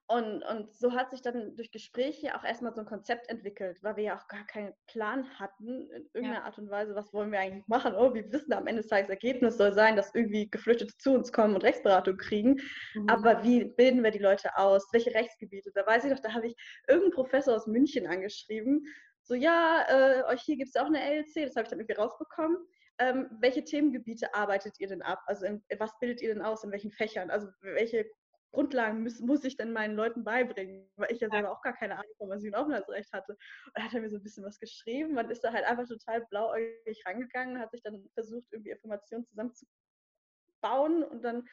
Und, 0.07 0.43
und 0.43 0.73
so 0.73 0.91
hat 0.91 1.11
sich 1.11 1.21
dann 1.21 1.55
durch 1.55 1.71
Gespräche 1.71 2.35
auch 2.35 2.43
erstmal 2.43 2.73
so 2.73 2.81
ein 2.81 2.85
Konzept 2.85 3.29
entwickelt, 3.29 3.81
weil 3.81 3.95
wir 3.95 4.03
ja 4.03 4.17
auch 4.17 4.27
gar 4.27 4.45
keinen 4.45 4.73
Plan 4.85 5.27
hatten, 5.39 5.89
in 5.91 6.09
irgendeiner 6.13 6.39
ja. 6.39 6.43
Art 6.43 6.57
und 6.57 6.69
Weise, 6.69 6.93
was 6.93 7.13
wollen 7.13 7.31
wir 7.31 7.39
eigentlich 7.39 7.65
machen. 7.67 7.95
Oh, 7.95 8.13
wir 8.13 8.29
wissen 8.31 8.51
am 8.51 8.67
Ende 8.67 8.81
des 8.81 8.89
Tages, 8.89 9.09
Ergebnis 9.09 9.57
soll 9.57 9.73
sein, 9.73 9.95
dass 9.95 10.13
irgendwie 10.13 10.49
Geflüchtete 10.49 10.95
zu 10.97 11.13
uns 11.13 11.31
kommen 11.31 11.55
und 11.55 11.63
Rechtsberatung 11.63 12.17
kriegen. 12.17 12.59
Mhm. 12.95 13.09
Aber 13.09 13.43
wie 13.43 13.63
bilden 13.63 14.03
wir 14.03 14.11
die 14.11 14.19
Leute 14.19 14.57
aus? 14.57 14.85
Welche 14.91 15.13
Rechtsgebiete? 15.13 15.71
Da 15.73 15.87
weiß 15.87 16.03
ich 16.03 16.11
doch, 16.11 16.19
da 16.19 16.33
habe 16.33 16.47
ich 16.47 16.55
irgendeinen 16.87 17.13
Professor 17.13 17.55
aus 17.55 17.65
München 17.65 18.05
angeschrieben. 18.05 18.85
So, 19.21 19.35
ja, 19.35 19.85
äh, 19.87 20.23
euch 20.33 20.41
hier 20.41 20.57
gibt 20.57 20.75
es 20.75 20.75
auch 20.75 20.87
eine 20.87 20.99
LLC, 20.99 21.45
das 21.45 21.55
habe 21.55 21.63
ich 21.63 21.69
dann 21.69 21.79
irgendwie 21.79 21.99
rausbekommen. 21.99 22.57
Ähm, 22.99 23.29
welche 23.39 23.63
Themengebiete 23.63 24.33
arbeitet 24.33 24.79
ihr 24.79 24.87
denn 24.87 25.01
ab? 25.01 25.21
Also 25.27 25.45
in, 25.45 25.63
was 25.79 25.97
bildet 25.99 26.21
ihr 26.21 26.33
denn 26.33 26.43
aus? 26.43 26.63
In 26.63 26.71
welchen 26.71 26.91
Fächern? 26.91 27.31
Also 27.31 27.47
welche 27.61 28.05
Grundlagen 28.53 29.03
muss, 29.03 29.19
muss 29.19 29.43
ich 29.43 29.57
denn 29.57 29.73
meinen 29.73 29.95
Leuten 29.95 30.23
beibringen, 30.23 30.89
weil 30.95 31.11
ich 31.11 31.19
ja 31.19 31.29
selber 31.29 31.51
auch 31.51 31.61
gar 31.61 31.73
keine 31.73 31.95
Ahnung 31.95 32.13
vom 32.17 32.31
Asylaufenthaltsrecht 32.31 33.11
hatte. 33.11 33.33
Und 33.33 33.75
da 33.75 33.83
hat 33.83 33.93
er 33.93 34.01
mir 34.01 34.09
so 34.09 34.17
ein 34.17 34.23
bisschen 34.23 34.45
was 34.45 34.59
geschrieben. 34.59 35.15
Man 35.15 35.29
ist 35.29 35.43
da 35.43 35.51
halt 35.51 35.65
einfach 35.65 35.87
total 35.87 36.25
blauäugig 36.27 37.03
rangegangen, 37.05 37.59
hat 37.59 37.71
sich 37.71 37.81
dann 37.81 38.07
versucht, 38.13 38.47
irgendwie 38.51 38.71
Informationen 38.71 39.25
zusammenzubauen 39.25 41.03
und 41.03 41.23
dann 41.23 41.43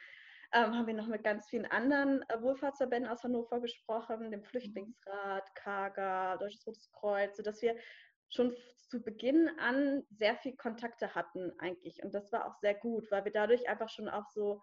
ähm, 0.53 0.75
haben 0.75 0.87
wir 0.87 0.93
noch 0.93 1.07
mit 1.07 1.23
ganz 1.23 1.47
vielen 1.49 1.65
anderen 1.65 2.23
äh, 2.29 2.41
Wohlfahrtsverbänden 2.41 3.11
aus 3.11 3.23
Hannover 3.23 3.61
gesprochen, 3.61 4.31
dem 4.31 4.43
Flüchtlingsrat, 4.43 5.55
KAGA, 5.55 6.37
Deutsches 6.37 6.67
Rotes 6.67 6.91
Kreuz, 6.91 7.37
sodass 7.37 7.61
wir 7.61 7.75
schon 8.29 8.55
zu 8.89 9.01
Beginn 9.01 9.49
an 9.59 10.03
sehr 10.09 10.35
viel 10.35 10.55
Kontakte 10.55 11.15
hatten 11.15 11.51
eigentlich. 11.59 12.03
Und 12.03 12.13
das 12.13 12.31
war 12.31 12.45
auch 12.45 12.55
sehr 12.59 12.75
gut, 12.75 13.09
weil 13.11 13.23
wir 13.23 13.31
dadurch 13.31 13.67
einfach 13.69 13.89
schon 13.89 14.09
auch 14.09 14.25
so 14.33 14.61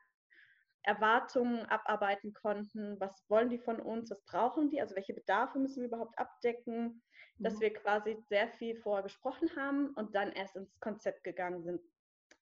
Erwartungen 0.89 1.67
abarbeiten 1.67 2.33
konnten, 2.33 2.99
was 2.99 3.23
wollen 3.29 3.51
die 3.51 3.59
von 3.59 3.79
uns, 3.79 4.11
was 4.11 4.25
brauchen 4.25 4.71
die, 4.71 4.81
also 4.81 4.97
welche 4.97 5.13
Bedarfe 5.13 5.59
müssen 5.59 5.83
wir 5.83 5.89
überhaupt 5.89 6.19
abdecken, 6.19 7.03
mhm. 7.37 7.43
dass 7.43 7.61
wir 7.61 7.75
quasi 7.75 8.17
sehr 8.31 8.49
viel 8.49 8.75
vorher 8.75 9.03
gesprochen 9.03 9.55
haben 9.55 9.91
und 9.97 10.15
dann 10.15 10.33
erst 10.33 10.57
ins 10.57 10.81
Konzept 10.81 11.25
gegangen 11.25 11.63
sind. 11.63 11.83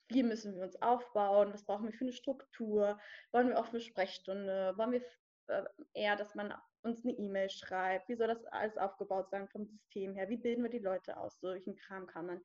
Wie 0.08 0.22
müssen 0.22 0.54
wir 0.54 0.62
uns 0.62 0.80
aufbauen? 0.80 1.52
Was 1.52 1.64
brauchen 1.64 1.86
wir 1.86 1.92
für 1.92 2.04
eine 2.04 2.12
Struktur? 2.12 3.00
Wollen 3.32 3.48
wir 3.48 3.58
auch 3.58 3.70
eine 3.70 3.80
Sprechstunde? 3.80 4.74
Wollen 4.76 4.92
wir 4.92 5.02
äh, 5.48 5.64
eher, 5.94 6.14
dass 6.14 6.36
man 6.36 6.54
uns 6.82 7.04
eine 7.04 7.14
E-Mail 7.14 7.50
schreibt? 7.50 8.08
Wie 8.08 8.14
soll 8.14 8.28
das 8.28 8.44
alles 8.46 8.78
aufgebaut 8.78 9.28
sein 9.28 9.48
vom 9.48 9.66
System 9.66 10.14
her? 10.14 10.28
Wie 10.28 10.36
bilden 10.36 10.62
wir 10.62 10.70
die 10.70 10.78
Leute 10.78 11.16
aus? 11.16 11.40
Solchen 11.40 11.74
Kram 11.74 12.06
kann 12.06 12.26
man. 12.26 12.40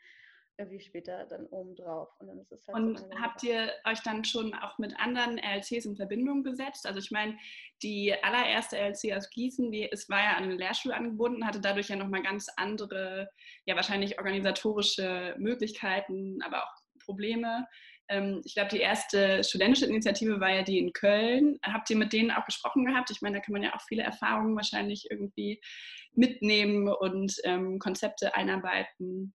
Irgendwie 0.58 0.80
später 0.80 1.26
dann 1.26 1.46
oben 1.48 1.76
drauf. 1.76 2.10
Und, 2.20 2.28
dann 2.28 2.40
ist 2.40 2.52
es 2.52 2.66
halt 2.68 2.78
und 2.78 3.00
so 3.00 3.10
habt 3.20 3.44
ihr 3.44 3.72
euch 3.86 4.00
dann 4.02 4.24
schon 4.24 4.54
auch 4.54 4.78
mit 4.78 4.98
anderen 5.00 5.38
LLCs 5.38 5.86
in 5.86 5.96
Verbindung 5.96 6.44
gesetzt? 6.44 6.86
Also 6.86 7.00
ich 7.00 7.12
meine, 7.12 7.38
die 7.82 8.14
allererste 8.24 8.78
LLC 8.78 9.16
aus 9.16 9.30
Gießen, 9.30 9.72
die, 9.72 9.92
es 9.92 10.10
war 10.10 10.20
ja 10.20 10.38
an 10.38 10.44
eine 10.44 10.56
Lehrschule 10.56 10.96
angebunden, 10.96 11.46
hatte 11.46 11.62
dadurch 11.62 11.90
ja 11.90 11.96
nochmal 11.96 12.22
ganz 12.22 12.48
andere, 12.58 13.30
ja 13.66 13.76
wahrscheinlich 13.76 14.18
organisatorische 14.20 15.36
Möglichkeiten, 15.38 16.42
aber 16.44 16.64
auch 16.64 16.74
Probleme. 17.04 17.68
Ähm, 18.10 18.42
ich 18.44 18.54
glaube, 18.54 18.70
die 18.70 18.82
erste 18.82 19.44
studentische 19.44 19.86
Initiative 19.86 20.40
war 20.40 20.52
ja 20.52 20.64
die 20.64 20.80
in 20.80 20.94
Köln. 20.94 21.58
Habt 21.64 21.90
ihr 21.90 21.98
mit 21.98 22.14
denen 22.14 22.32
auch 22.32 22.46
gesprochen 22.46 22.86
gehabt? 22.86 23.10
Ich 23.10 23.22
meine, 23.22 23.38
da 23.38 23.44
kann 23.44 23.54
man 23.54 23.64
ja 23.64 23.74
auch 23.74 23.82
viele 23.88 24.04
Erfahrungen 24.04 24.56
wahrscheinlich 24.56 25.08
irgendwie 25.10 25.62
mitnehmen 26.14 26.90
und 26.90 27.34
ähm, 27.46 27.80
Konzepte 27.80 28.36
einarbeiten. 28.36 29.34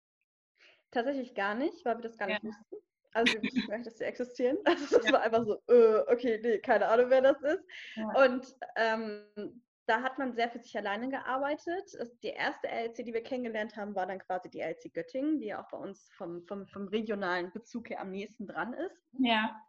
Tatsächlich 0.93 1.33
gar 1.33 1.55
nicht, 1.55 1.83
weil 1.85 1.97
wir 1.97 2.03
das 2.03 2.17
gar 2.17 2.27
nicht 2.27 2.43
ja. 2.43 2.49
wussten. 2.49 2.75
Also 3.13 3.33
wir 3.33 3.43
wussten 3.43 3.67
gar 3.67 3.77
nicht, 3.77 3.87
dass 3.87 3.97
sie 3.97 4.03
existieren. 4.03 4.57
Also 4.65 4.97
es 4.97 5.05
ja. 5.05 5.13
war 5.13 5.21
einfach 5.21 5.43
so, 5.43 5.59
äh, 5.67 6.03
okay, 6.11 6.39
nee, 6.43 6.59
keine 6.59 6.87
Ahnung, 6.87 7.09
wer 7.09 7.21
das 7.21 7.41
ist. 7.41 7.63
Ja. 7.95 8.25
Und 8.25 8.55
ähm, 8.75 9.61
da 9.87 10.01
hat 10.01 10.17
man 10.17 10.33
sehr 10.33 10.49
für 10.49 10.59
sich 10.59 10.77
alleine 10.77 11.09
gearbeitet. 11.09 11.97
Die 12.21 12.29
erste 12.29 12.67
LC, 12.67 13.05
die 13.05 13.13
wir 13.13 13.23
kennengelernt 13.23 13.75
haben, 13.75 13.95
war 13.95 14.05
dann 14.05 14.19
quasi 14.19 14.49
die 14.49 14.61
LC 14.61 14.93
Göttingen, 14.93 15.39
die 15.39 15.47
ja 15.47 15.63
auch 15.63 15.69
bei 15.69 15.77
uns 15.77 16.09
vom, 16.15 16.43
vom, 16.43 16.67
vom 16.67 16.87
regionalen 16.87 17.51
Bezug 17.51 17.89
her 17.89 18.01
am 18.01 18.11
nächsten 18.11 18.47
dran 18.47 18.73
ist. 18.73 19.03
Ja. 19.19 19.59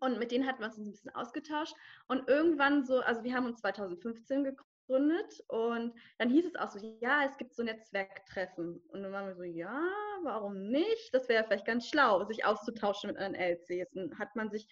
Und 0.00 0.18
mit 0.18 0.32
denen 0.32 0.46
hatten 0.46 0.60
wir 0.60 0.66
uns 0.66 0.78
ein 0.78 0.90
bisschen 0.90 1.14
ausgetauscht. 1.14 1.74
Und 2.08 2.26
irgendwann 2.28 2.84
so, 2.84 3.00
also 3.00 3.22
wir 3.22 3.34
haben 3.34 3.46
uns 3.46 3.60
2015 3.60 4.44
gegründet 4.44 4.73
gegründet 4.86 5.40
und 5.48 5.94
dann 6.18 6.30
hieß 6.30 6.46
es 6.46 6.56
auch 6.56 6.70
so, 6.70 6.78
ja, 7.00 7.24
es 7.24 7.36
gibt 7.36 7.54
so 7.54 7.62
Netzwerktreffen. 7.62 8.80
Und 8.88 9.02
dann 9.02 9.12
waren 9.12 9.26
wir 9.26 9.34
so, 9.34 9.42
ja, 9.42 9.80
warum 10.22 10.70
nicht? 10.70 11.12
Das 11.12 11.28
wäre 11.28 11.44
vielleicht 11.44 11.66
ganz 11.66 11.88
schlau, 11.88 12.24
sich 12.24 12.44
auszutauschen 12.44 13.08
mit 13.08 13.18
anderen 13.18 13.34
LCs. 13.34 13.92
Dann 13.92 14.18
hat 14.18 14.34
man 14.36 14.50
sich 14.50 14.68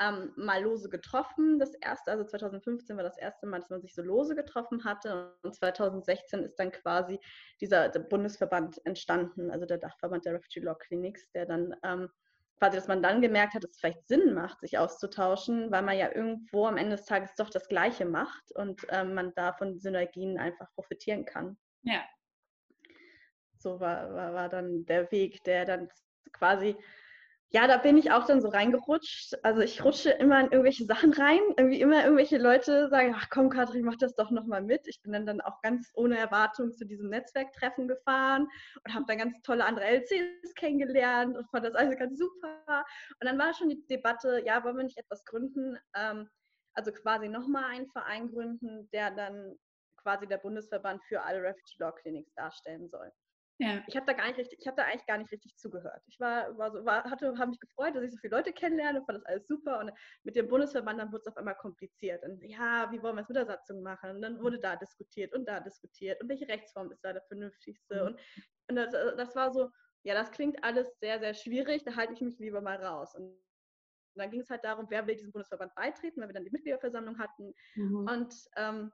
ähm, 0.00 0.32
mal 0.36 0.62
lose 0.62 0.88
getroffen. 0.88 1.58
Das 1.58 1.74
erste, 1.74 2.10
also 2.10 2.24
2015 2.24 2.96
war 2.96 3.04
das 3.04 3.18
erste 3.18 3.46
Mal, 3.46 3.60
dass 3.60 3.70
man 3.70 3.82
sich 3.82 3.94
so 3.94 4.02
lose 4.02 4.34
getroffen 4.34 4.84
hatte. 4.84 5.36
Und 5.42 5.54
2016 5.54 6.42
ist 6.42 6.56
dann 6.56 6.72
quasi 6.72 7.20
dieser 7.60 7.88
Bundesverband 7.90 8.84
entstanden, 8.86 9.50
also 9.50 9.66
der 9.66 9.78
Dachverband 9.78 10.24
der 10.24 10.34
Refugee 10.34 10.60
Law 10.60 10.74
Clinics, 10.74 11.30
der 11.32 11.46
dann 11.46 11.76
ähm, 11.84 12.08
quasi, 12.60 12.76
dass 12.76 12.88
man 12.88 13.02
dann 13.02 13.22
gemerkt 13.22 13.54
hat, 13.54 13.64
dass 13.64 13.70
es 13.72 13.80
vielleicht 13.80 14.06
Sinn 14.06 14.34
macht, 14.34 14.60
sich 14.60 14.76
auszutauschen, 14.78 15.70
weil 15.70 15.82
man 15.82 15.96
ja 15.96 16.14
irgendwo 16.14 16.66
am 16.66 16.76
Ende 16.76 16.96
des 16.96 17.06
Tages 17.06 17.34
doch 17.34 17.48
das 17.48 17.68
Gleiche 17.68 18.04
macht 18.04 18.52
und 18.54 18.86
ähm, 18.90 19.14
man 19.14 19.32
da 19.34 19.54
von 19.54 19.78
Synergien 19.78 20.38
einfach 20.38 20.70
profitieren 20.74 21.24
kann. 21.24 21.58
Ja. 21.82 22.04
So 23.56 23.80
war, 23.80 24.12
war, 24.12 24.34
war 24.34 24.48
dann 24.50 24.84
der 24.84 25.10
Weg, 25.10 25.42
der 25.44 25.64
dann 25.64 25.88
quasi 26.32 26.76
ja, 27.52 27.66
da 27.66 27.78
bin 27.78 27.96
ich 27.96 28.12
auch 28.12 28.26
dann 28.26 28.40
so 28.40 28.48
reingerutscht. 28.48 29.34
Also 29.42 29.60
ich 29.60 29.84
rutsche 29.84 30.10
immer 30.10 30.38
in 30.38 30.46
irgendwelche 30.46 30.84
Sachen 30.84 31.12
rein. 31.12 31.40
Irgendwie 31.56 31.80
immer 31.80 32.04
irgendwelche 32.04 32.38
Leute 32.38 32.88
sagen, 32.88 33.12
ach 33.16 33.28
komm, 33.28 33.50
Katrin, 33.50 33.84
mach 33.84 33.96
das 33.96 34.14
doch 34.14 34.30
nochmal 34.30 34.62
mit. 34.62 34.86
Ich 34.86 35.02
bin 35.02 35.12
dann, 35.12 35.26
dann 35.26 35.40
auch 35.40 35.60
ganz 35.62 35.90
ohne 35.94 36.16
Erwartung 36.16 36.72
zu 36.72 36.86
diesem 36.86 37.08
Netzwerktreffen 37.08 37.88
gefahren 37.88 38.46
und 38.84 38.94
habe 38.94 39.04
dann 39.08 39.18
ganz 39.18 39.40
tolle 39.42 39.64
andere 39.64 39.84
LCs 39.86 40.54
kennengelernt 40.54 41.36
und 41.36 41.50
fand 41.50 41.66
das 41.66 41.74
alles 41.74 41.98
ganz 41.98 42.18
super. 42.18 42.84
Und 43.20 43.26
dann 43.26 43.38
war 43.38 43.52
schon 43.52 43.68
die 43.68 43.84
Debatte, 43.88 44.42
ja, 44.46 44.62
wollen 44.62 44.76
wir 44.76 44.84
nicht 44.84 44.98
etwas 44.98 45.24
gründen? 45.24 45.76
Ähm, 45.96 46.30
also 46.74 46.92
quasi 46.92 47.28
nochmal 47.28 47.64
einen 47.64 47.88
Verein 47.88 48.28
gründen, 48.28 48.88
der 48.92 49.10
dann 49.10 49.56
quasi 49.96 50.28
der 50.28 50.38
Bundesverband 50.38 51.02
für 51.04 51.22
alle 51.22 51.42
Refugee 51.42 51.76
Law 51.78 51.92
Clinics 51.92 52.32
darstellen 52.34 52.88
soll. 52.88 53.10
Ja. 53.60 53.82
Ich 53.86 53.94
habe 53.94 54.06
da 54.06 54.14
gar 54.14 54.26
nicht 54.26 54.38
richtig, 54.38 54.58
ich 54.58 54.66
habe 54.66 54.78
da 54.78 54.84
eigentlich 54.84 55.06
gar 55.06 55.18
nicht 55.18 55.30
richtig 55.30 55.54
zugehört. 55.56 56.02
Ich 56.06 56.18
war, 56.18 56.56
war 56.56 56.72
so, 56.72 56.82
war, 56.84 57.04
hatte, 57.04 57.36
habe 57.36 57.50
mich 57.50 57.60
gefreut, 57.60 57.94
dass 57.94 58.02
ich 58.02 58.10
so 58.10 58.16
viele 58.16 58.34
Leute 58.34 58.54
kennenlerne, 58.54 59.02
fand 59.04 59.18
das 59.18 59.26
alles 59.26 59.46
super. 59.46 59.80
Und 59.80 59.92
mit 60.24 60.34
dem 60.34 60.48
Bundesverband 60.48 60.98
dann 60.98 61.12
wurde 61.12 61.20
es 61.20 61.26
auf 61.26 61.36
einmal 61.36 61.56
kompliziert. 61.56 62.24
Und 62.24 62.42
ja, 62.42 62.90
wie 62.90 63.02
wollen 63.02 63.16
wir 63.16 63.20
es 63.20 63.28
mit 63.28 63.36
der 63.36 63.44
Satzung 63.44 63.82
machen? 63.82 64.16
Und 64.16 64.22
dann 64.22 64.40
wurde 64.40 64.58
da 64.58 64.76
diskutiert 64.76 65.34
und 65.34 65.46
da 65.46 65.60
diskutiert 65.60 66.20
und 66.22 66.30
welche 66.30 66.48
Rechtsform 66.48 66.90
ist 66.90 67.04
da 67.04 67.12
der 67.12 67.22
vernünftigste? 67.22 67.96
Mhm. 67.96 68.06
Und, 68.06 68.20
und 68.68 68.76
das, 68.76 69.16
das, 69.16 69.36
war 69.36 69.52
so, 69.52 69.68
ja, 70.04 70.14
das 70.14 70.30
klingt 70.30 70.64
alles 70.64 70.98
sehr, 70.98 71.20
sehr 71.20 71.34
schwierig, 71.34 71.84
da 71.84 71.94
halte 71.96 72.14
ich 72.14 72.22
mich 72.22 72.38
lieber 72.38 72.62
mal 72.62 72.82
raus. 72.82 73.14
Und 73.14 73.38
dann 74.14 74.30
ging 74.30 74.40
es 74.40 74.48
halt 74.48 74.64
darum, 74.64 74.86
wer 74.88 75.06
will 75.06 75.16
diesem 75.16 75.32
Bundesverband 75.32 75.74
beitreten, 75.74 76.22
weil 76.22 76.28
wir 76.28 76.34
dann 76.34 76.44
die 76.44 76.50
Mitgliederversammlung 76.50 77.18
hatten. 77.18 77.54
Mhm. 77.74 78.08
Und 78.08 78.34
ähm, 78.56 78.90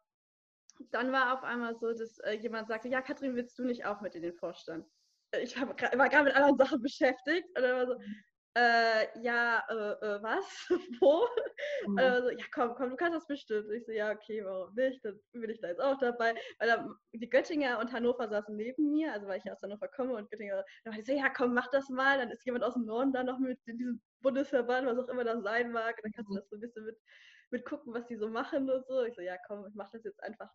dann 0.90 1.12
war 1.12 1.35
auf 1.35 1.45
einmal 1.45 1.76
so, 1.76 1.92
dass 1.92 2.18
äh, 2.21 2.33
jemand 2.33 2.68
sagte, 2.68 2.88
ja, 2.88 3.00
Katrin, 3.02 3.35
willst 3.35 3.59
du 3.59 3.64
nicht 3.64 3.85
auch 3.85 4.00
mit 4.00 4.14
in 4.14 4.23
den 4.23 4.35
Vorstand? 4.35 4.87
Äh, 5.33 5.42
ich 5.42 5.56
hab, 5.56 5.68
war 5.68 6.09
gerade 6.09 6.25
mit 6.25 6.35
anderen 6.35 6.56
Sachen 6.56 6.80
beschäftigt 6.83 7.49
und 7.56 7.62
dann 7.62 7.76
war 7.76 7.87
so, 7.87 8.00
äh, 8.59 9.21
ja, 9.21 9.62
äh, 9.68 9.75
äh 9.75 10.23
was? 10.23 10.66
Wo? 11.00 11.26
Mhm. 11.87 11.99
Also, 11.99 12.30
ja, 12.30 12.45
komm, 12.54 12.75
komm, 12.75 12.90
du 12.90 12.97
kannst 12.97 13.16
das 13.16 13.26
bestimmt. 13.26 13.71
Ich 13.71 13.85
so, 13.85 13.92
ja, 13.92 14.11
okay, 14.11 14.42
warum 14.45 14.75
nicht? 14.75 15.04
Dann 15.04 15.21
bin 15.33 15.50
ich 15.50 15.61
da 15.61 15.68
jetzt 15.68 15.80
auch 15.80 15.99
dabei. 15.99 16.35
Weil 16.59 16.68
da, 16.68 16.88
die 17.12 17.28
Göttinger 17.28 17.78
und 17.78 17.92
Hannover 17.92 18.28
saßen 18.28 18.56
neben 18.56 18.90
mir, 18.90 19.12
also 19.12 19.26
weil 19.26 19.40
ich 19.45 19.52
aus 19.52 19.61
Hannover 19.61 19.88
komme 19.88 20.14
und 20.14 20.30
Göttinger, 20.30 20.64
dann 20.85 20.95
war 20.95 21.00
ich 21.00 21.06
so, 21.06 21.12
ja, 21.12 21.28
komm, 21.28 21.52
mach 21.52 21.68
das 21.71 21.90
mal. 21.90 22.16
Dann 22.16 22.30
ist 22.30 22.47
jemand 22.47 22.64
aus 22.64 22.75
dem 22.75 22.87
Norden 22.87 23.12
da 23.12 23.23
noch 23.23 23.38
mit 23.38 23.59
in 23.66 23.76
diesem 23.76 24.00
Bundesverband, 24.23 24.87
was 24.87 24.99
auch 24.99 25.09
immer 25.09 25.25
das 25.25 25.42
sein 25.42 25.71
mag. 25.71 25.97
Und 25.99 26.04
dann 26.04 26.12
kannst 26.12 26.30
du 26.30 26.35
mhm. 26.35 26.38
das 26.38 26.49
so 26.49 26.56
ein 26.56 26.61
bisschen 26.61 26.87
mit 26.87 26.97
mit 27.50 27.64
gucken, 27.64 27.95
was 27.95 28.06
die 28.06 28.16
so 28.16 28.28
machen 28.28 28.68
und 28.71 28.87
so. 28.87 29.02
Ich 29.04 29.14
so, 29.14 29.23
ja 29.23 29.37
komm, 29.47 29.66
ich 29.66 29.75
mache 29.75 29.90
das 29.92 30.04
jetzt 30.04 30.23
einfach. 30.23 30.52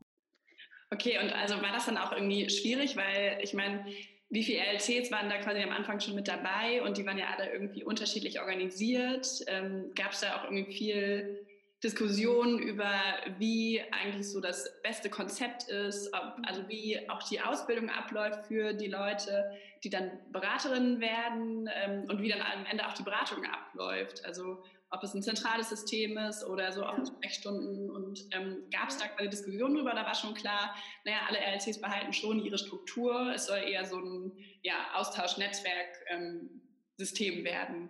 Okay, 0.93 1.19
und 1.19 1.31
also 1.33 1.55
war 1.62 1.71
das 1.71 1.86
dann 1.86 1.98
auch 1.98 2.12
irgendwie 2.12 2.50
schwierig, 2.50 2.98
weil 2.98 3.39
ich 3.41 3.53
meine, 3.53 3.86
wie 4.29 4.43
viele 4.43 4.60
LCs 4.60 5.12
waren 5.12 5.29
da 5.29 5.38
quasi 5.38 5.62
am 5.62 5.71
Anfang 5.71 6.00
schon 6.00 6.15
mit 6.15 6.27
dabei 6.27 6.81
und 6.83 6.98
die 6.98 7.05
waren 7.05 7.17
ja 7.17 7.27
alle 7.36 7.51
irgendwie 7.51 7.83
unterschiedlich 7.83 8.39
organisiert? 8.39 9.27
Ähm, 9.48 9.91
Gab 9.95 10.12
es 10.12 10.21
da 10.21 10.38
auch 10.38 10.43
irgendwie 10.45 10.71
viel 10.71 11.45
Diskussionen 11.83 12.60
über, 12.60 12.93
wie 13.39 13.81
eigentlich 13.91 14.29
so 14.29 14.39
das 14.39 14.81
beste 14.83 15.10
Konzept 15.10 15.69
ist, 15.69 16.13
ob, 16.13 16.36
also 16.43 16.67
wie 16.69 17.10
auch 17.10 17.24
die 17.24 17.41
Ausbildung 17.41 17.89
abläuft 17.89 18.45
für 18.48 18.74
die 18.74 18.88
Leute, 18.88 19.51
die 19.83 19.89
dann 19.89 20.12
Beraterinnen 20.31 21.01
werden 21.01 21.69
ähm, 21.74 22.03
und 22.10 22.21
wie 22.21 22.29
dann 22.29 22.41
am 22.41 22.65
Ende 22.69 22.86
auch 22.86 22.93
die 22.93 23.03
Beratung 23.03 23.43
abläuft. 23.45 24.24
Also 24.25 24.63
ob 24.91 25.03
es 25.03 25.13
ein 25.13 25.24
zentrales 25.24 25.69
System 25.69 26.17
ist 26.17 26.43
oder 26.43 26.74
so 26.74 26.83
auch 26.83 26.98
mit 26.98 27.07
Sprechstunden. 27.07 27.89
Und 27.89 28.27
ähm, 28.31 28.65
gab 28.71 28.89
es 28.89 28.98
da 28.98 29.07
quasi 29.07 29.29
Diskussionen 29.29 29.75
drüber? 29.75 29.91
Da 29.91 30.05
war 30.05 30.15
schon 30.15 30.33
klar, 30.33 30.75
naja, 31.05 31.19
alle 31.29 31.39
RLCs 31.39 31.79
behalten 31.79 32.12
schon 32.12 32.39
ihre 32.39 32.57
Struktur. 32.57 33.31
Es 33.33 33.45
soll 33.45 33.60
eher 33.60 33.86
so 33.86 33.95
ein 33.98 34.33
ja, 34.63 34.74
Austausch-Netzwerk-System 34.95 37.38
ähm, 37.38 37.45
werden. 37.45 37.89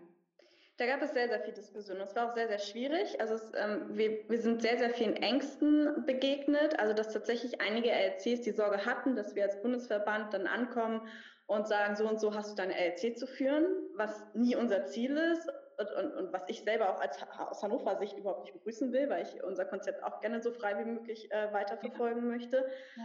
Da 0.77 0.85
gab 0.85 1.01
es 1.01 1.13
sehr, 1.13 1.27
sehr 1.27 1.41
viel 1.41 1.55
Diskussion. 1.55 1.99
Es 2.01 2.15
war 2.15 2.29
auch 2.29 2.35
sehr, 2.35 2.47
sehr 2.47 2.59
schwierig. 2.59 3.19
Also 3.19 3.33
es, 3.33 3.51
ähm, 3.55 3.97
wir, 3.97 4.29
wir 4.29 4.39
sind 4.39 4.61
sehr, 4.61 4.77
sehr 4.77 4.91
vielen 4.91 5.15
Ängsten 5.15 6.05
begegnet. 6.05 6.77
Also 6.79 6.93
dass 6.93 7.11
tatsächlich 7.11 7.61
einige 7.61 7.89
LCs 7.89 8.41
die 8.41 8.51
Sorge 8.51 8.85
hatten, 8.85 9.15
dass 9.15 9.33
wir 9.35 9.41
als 9.43 9.59
Bundesverband 9.61 10.35
dann 10.35 10.45
ankommen 10.45 11.01
und 11.47 11.67
sagen, 11.67 11.95
so 11.95 12.07
und 12.07 12.19
so 12.19 12.35
hast 12.35 12.51
du 12.51 12.55
deine 12.55 12.75
LC 12.75 13.17
zu 13.17 13.25
führen, 13.25 13.65
was 13.95 14.23
nie 14.35 14.55
unser 14.55 14.85
Ziel 14.85 15.17
ist 15.17 15.49
und, 15.81 15.91
und, 15.91 16.13
und, 16.13 16.33
was 16.33 16.43
ich 16.47 16.63
selber 16.63 16.89
auch 16.89 17.01
als 17.01 17.17
aus 17.37 17.63
Hannover 17.63 17.97
Sicht 17.97 18.17
überhaupt 18.17 18.43
nicht 18.43 18.53
begrüßen 18.53 18.91
will, 18.91 19.09
weil 19.09 19.23
ich 19.23 19.43
unser 19.43 19.65
Konzept 19.65 20.03
auch 20.03 20.19
gerne 20.21 20.41
so 20.41 20.51
frei 20.51 20.77
wie 20.77 20.89
möglich 20.89 21.31
äh, 21.31 21.51
weiterverfolgen 21.51 22.23
ja. 22.23 22.29
möchte. 22.29 22.69
Ja. 22.97 23.03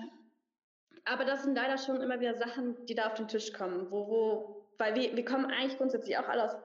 Aber 1.04 1.24
das 1.24 1.44
sind 1.44 1.54
leider 1.54 1.78
schon 1.78 2.00
immer 2.00 2.20
wieder 2.20 2.34
Sachen, 2.34 2.84
die 2.86 2.94
da 2.94 3.06
auf 3.06 3.14
den 3.14 3.28
Tisch 3.28 3.52
kommen, 3.52 3.90
wo, 3.90 4.08
wo 4.08 4.66
weil 4.78 4.94
wir, 4.94 5.16
wir 5.16 5.24
kommen 5.24 5.46
eigentlich 5.46 5.78
grundsätzlich 5.78 6.18
auch 6.18 6.28
alle 6.28 6.44
aus, 6.44 6.56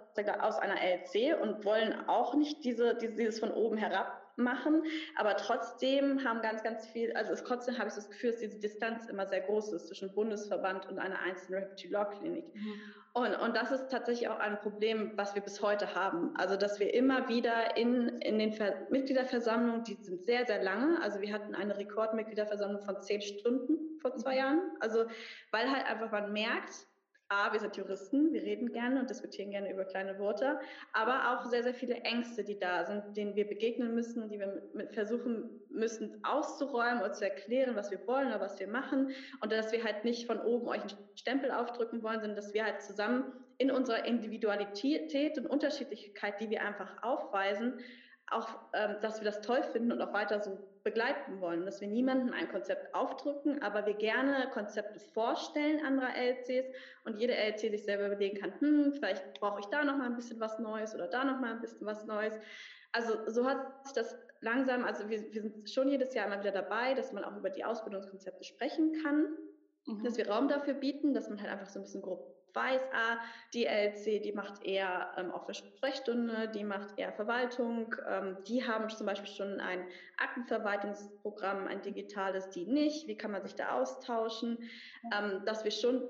aus 0.42 0.60
einer 0.60 0.76
LC 0.82 1.40
und 1.42 1.64
wollen 1.64 2.08
auch 2.10 2.34
nicht 2.34 2.64
diese, 2.66 2.96
diese, 2.96 3.14
dieses 3.14 3.40
von 3.40 3.52
oben 3.52 3.78
herab 3.78 4.21
machen, 4.38 4.84
aber 5.16 5.38
trotzdem 5.38 6.24
haben 6.24 6.42
ganz, 6.42 6.64
ganz 6.64 6.88
viel, 6.88 7.12
also 7.14 7.32
es, 7.34 7.44
trotzdem 7.44 7.78
habe 7.78 7.90
ich 7.90 7.96
das 7.96 8.10
Gefühl, 8.10 8.32
dass 8.32 8.40
diese 8.40 8.60
Distanz 8.60 9.08
immer 9.08 9.28
sehr 9.28 9.42
groß 9.42 9.74
ist 9.74 9.88
zwischen 9.88 10.14
Bundesverband 10.14 10.88
und 10.90 11.00
einer 11.00 11.20
einzelnen 11.20 11.64
Refugee 11.64 11.90
Law 11.90 12.06
Klinik. 12.06 12.46
Mhm. 12.54 12.74
Und, 13.14 13.36
und 13.36 13.58
das 13.58 13.72
ist 13.72 13.90
tatsächlich 13.90 14.30
auch 14.30 14.40
ein 14.40 14.58
Problem, 14.60 15.12
was 15.16 15.36
wir 15.36 15.42
bis 15.42 15.62
heute 15.62 15.96
haben. 15.96 16.34
Also, 16.38 16.56
dass 16.56 16.80
wir 16.80 16.94
immer 16.94 17.28
wieder 17.28 17.76
in, 17.76 18.08
in 18.22 18.40
den 18.40 18.54
Ver 18.54 18.88
Mitgliederversammlungen, 18.90 19.84
die 19.84 19.96
sind 19.96 20.24
sehr, 20.24 20.46
sehr 20.46 20.64
lange. 20.64 21.02
Also, 21.02 21.20
wir 21.20 21.34
hatten 21.34 21.54
eine 21.54 21.78
Rekordmitgliederversammlung 21.78 22.82
von 22.84 23.02
zehn 23.02 23.22
Stunden 23.22 24.00
vor 24.00 24.16
zwei 24.16 24.32
mhm. 24.32 24.38
Jahren. 24.38 24.62
Also, 24.80 25.06
weil 25.52 25.70
halt 25.70 25.88
einfach 25.88 26.12
man 26.12 26.32
merkt, 26.32 26.88
A, 27.32 27.54
wir 27.54 27.62
sind 27.62 27.78
Juristen, 27.78 28.34
wir 28.34 28.44
reden 28.44 28.74
gerne 28.74 29.00
und 29.00 29.10
diskutieren 29.10 29.52
gerne 29.52 29.72
über 29.72 29.86
kleine 29.86 30.20
Worte, 30.20 30.60
aber 30.92 31.32
auch 31.32 31.46
sehr, 31.46 31.64
sehr 31.64 31.74
viele 31.74 31.96
Ängste, 32.02 32.44
die 32.44 32.60
da 32.60 32.84
sind, 32.84 33.16
denen 33.16 33.38
wir 33.38 33.48
begegnen 33.48 33.96
müssen, 33.96 34.28
die 34.28 34.38
wir 34.38 34.62
versuchen 34.92 35.50
müssen 35.70 36.22
auszuräumen 36.26 37.02
und 37.02 37.16
zu 37.16 37.24
erklären, 37.24 37.78
was 37.78 37.90
wir 37.90 38.06
wollen 38.06 38.28
oder 38.28 38.42
was 38.42 38.60
wir 38.60 38.68
machen. 38.68 39.12
Und 39.40 39.54
dass 39.54 39.72
wir 39.72 39.82
halt 39.82 40.04
nicht 40.04 40.28
von 40.28 40.42
oben 40.42 40.68
euch 40.68 40.82
einen 40.82 40.92
Stempel 41.16 41.52
aufdrücken 41.52 42.04
wollen, 42.04 42.20
sondern 42.20 42.36
dass 42.36 42.54
wir 42.54 42.66
halt 42.66 42.82
zusammen 42.82 43.32
in 43.60 43.72
unserer 43.72 44.04
Individualität 44.04 45.38
und 45.38 45.48
Unterschiedlichkeit, 45.48 46.42
die 46.42 46.50
wir 46.50 46.62
einfach 46.64 47.02
aufweisen, 47.02 47.80
auch, 48.30 48.50
ähm, 48.74 48.98
dass 49.02 49.22
wir 49.22 49.26
das 49.26 49.40
toll 49.40 49.64
finden 49.64 49.94
und 49.94 50.02
auch 50.02 50.12
weiter 50.12 50.42
so 50.42 50.71
begleiten 50.84 51.40
wollen, 51.42 51.66
dass 51.66 51.82
wir 51.82 51.88
niemandem 51.88 52.34
ein 52.34 52.50
Konzept 52.50 52.94
aufdrücken, 52.94 53.62
aber 53.62 53.86
wir 53.86 53.94
gerne 53.94 54.50
Konzepte 54.52 55.00
vorstellen 55.00 55.86
anderer 55.86 56.16
LCs 56.16 56.66
und 57.06 57.18
jede 57.18 57.36
LC 57.36 57.60
sich 57.60 57.84
selber 57.84 58.08
überlegen 58.08 58.40
kann, 58.40 58.54
hm, 58.60 58.94
vielleicht 58.94 59.40
brauche 59.40 59.60
ich 59.60 59.66
da 59.68 59.84
noch 59.84 59.98
mal 59.98 60.06
ein 60.06 60.16
bisschen 60.16 60.40
was 60.40 60.60
Neues 60.60 60.96
oder 60.96 61.08
da 61.08 61.24
noch 61.24 61.40
mal 61.40 61.54
ein 61.54 61.62
bisschen 61.62 61.86
was 61.86 62.06
Neues. 62.06 62.34
Also 62.92 63.30
so 63.30 63.46
hat 63.46 63.86
sich 63.86 63.94
das 63.94 64.18
langsam, 64.42 64.84
also 64.84 65.10
wir, 65.10 65.22
wir 65.34 65.42
sind 65.42 65.70
schon 65.70 65.90
jedes 65.90 66.14
Jahr 66.14 66.28
immer 66.28 66.40
wieder 66.40 66.52
dabei, 66.52 66.94
dass 66.94 67.14
man 67.14 67.24
auch 67.24 67.38
über 67.38 67.50
die 67.50 67.64
Ausbildungskonzepte 67.64 68.44
sprechen 68.44 69.02
kann, 69.04 69.38
mhm. 69.86 70.04
dass 70.04 70.18
wir 70.18 70.30
Raum 70.30 70.48
dafür 70.48 70.74
bieten, 70.74 71.14
dass 71.14 71.30
man 71.30 71.40
halt 71.40 71.52
einfach 71.52 71.70
so 71.70 71.80
ein 71.80 71.84
bisschen 71.84 72.02
grob 72.02 72.41
weiß, 72.54 72.82
ah, 72.94 73.18
die 73.54 73.66
LC, 73.66 74.22
die 74.24 74.34
macht 74.34 74.64
eher 74.64 75.12
ähm, 75.18 75.32
offene 75.32 75.54
Sprechstunde, 75.54 76.50
die 76.50 76.64
macht 76.64 76.98
eher 76.98 77.12
Verwaltung, 77.14 77.96
ähm, 78.08 78.38
die 78.48 78.66
haben 78.66 78.90
zum 78.90 79.06
Beispiel 79.06 79.32
schon 79.32 79.60
ein 79.60 79.86
Aktenverwaltungsprogramm, 80.18 81.68
ein 81.68 81.82
digitales, 81.82 82.50
die 82.50 82.66
nicht, 82.66 83.08
wie 83.08 83.18
kann 83.18 83.32
man 83.32 83.44
sich 83.44 83.56
da 83.56 83.72
austauschen, 83.72 84.58
ähm, 85.14 85.44
dass 85.46 85.64
wir 85.64 85.72
schon 85.72 86.10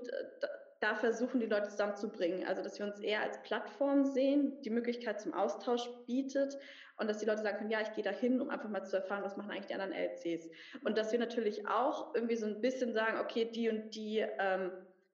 da 0.81 0.95
versuchen, 0.95 1.39
die 1.39 1.45
Leute 1.45 1.69
zusammenzubringen, 1.69 2.45
also 2.47 2.63
dass 2.63 2.79
wir 2.79 2.87
uns 2.87 2.99
eher 2.99 3.21
als 3.21 3.41
Plattform 3.43 4.03
sehen, 4.03 4.59
die 4.63 4.71
Möglichkeit 4.71 5.21
zum 5.21 5.33
Austausch 5.33 5.87
bietet 6.07 6.57
und 6.97 7.07
dass 7.07 7.19
die 7.19 7.25
Leute 7.25 7.43
sagen 7.43 7.57
können, 7.57 7.69
ja, 7.69 7.81
ich 7.81 7.93
gehe 7.93 8.03
da 8.03 8.09
hin, 8.09 8.41
um 8.41 8.49
einfach 8.49 8.69
mal 8.69 8.83
zu 8.83 8.95
erfahren, 8.95 9.23
was 9.23 9.37
machen 9.37 9.51
eigentlich 9.51 9.67
die 9.67 9.75
anderen 9.75 9.93
LCs. 9.93 10.49
Und 10.83 10.97
dass 10.97 11.11
wir 11.11 11.19
natürlich 11.19 11.67
auch 11.67 12.13
irgendwie 12.15 12.35
so 12.35 12.47
ein 12.47 12.61
bisschen 12.61 12.93
sagen, 12.93 13.19
okay, 13.19 13.45
die 13.45 13.69
und 13.69 13.95
die 13.95 14.25
ähm, 14.39 14.71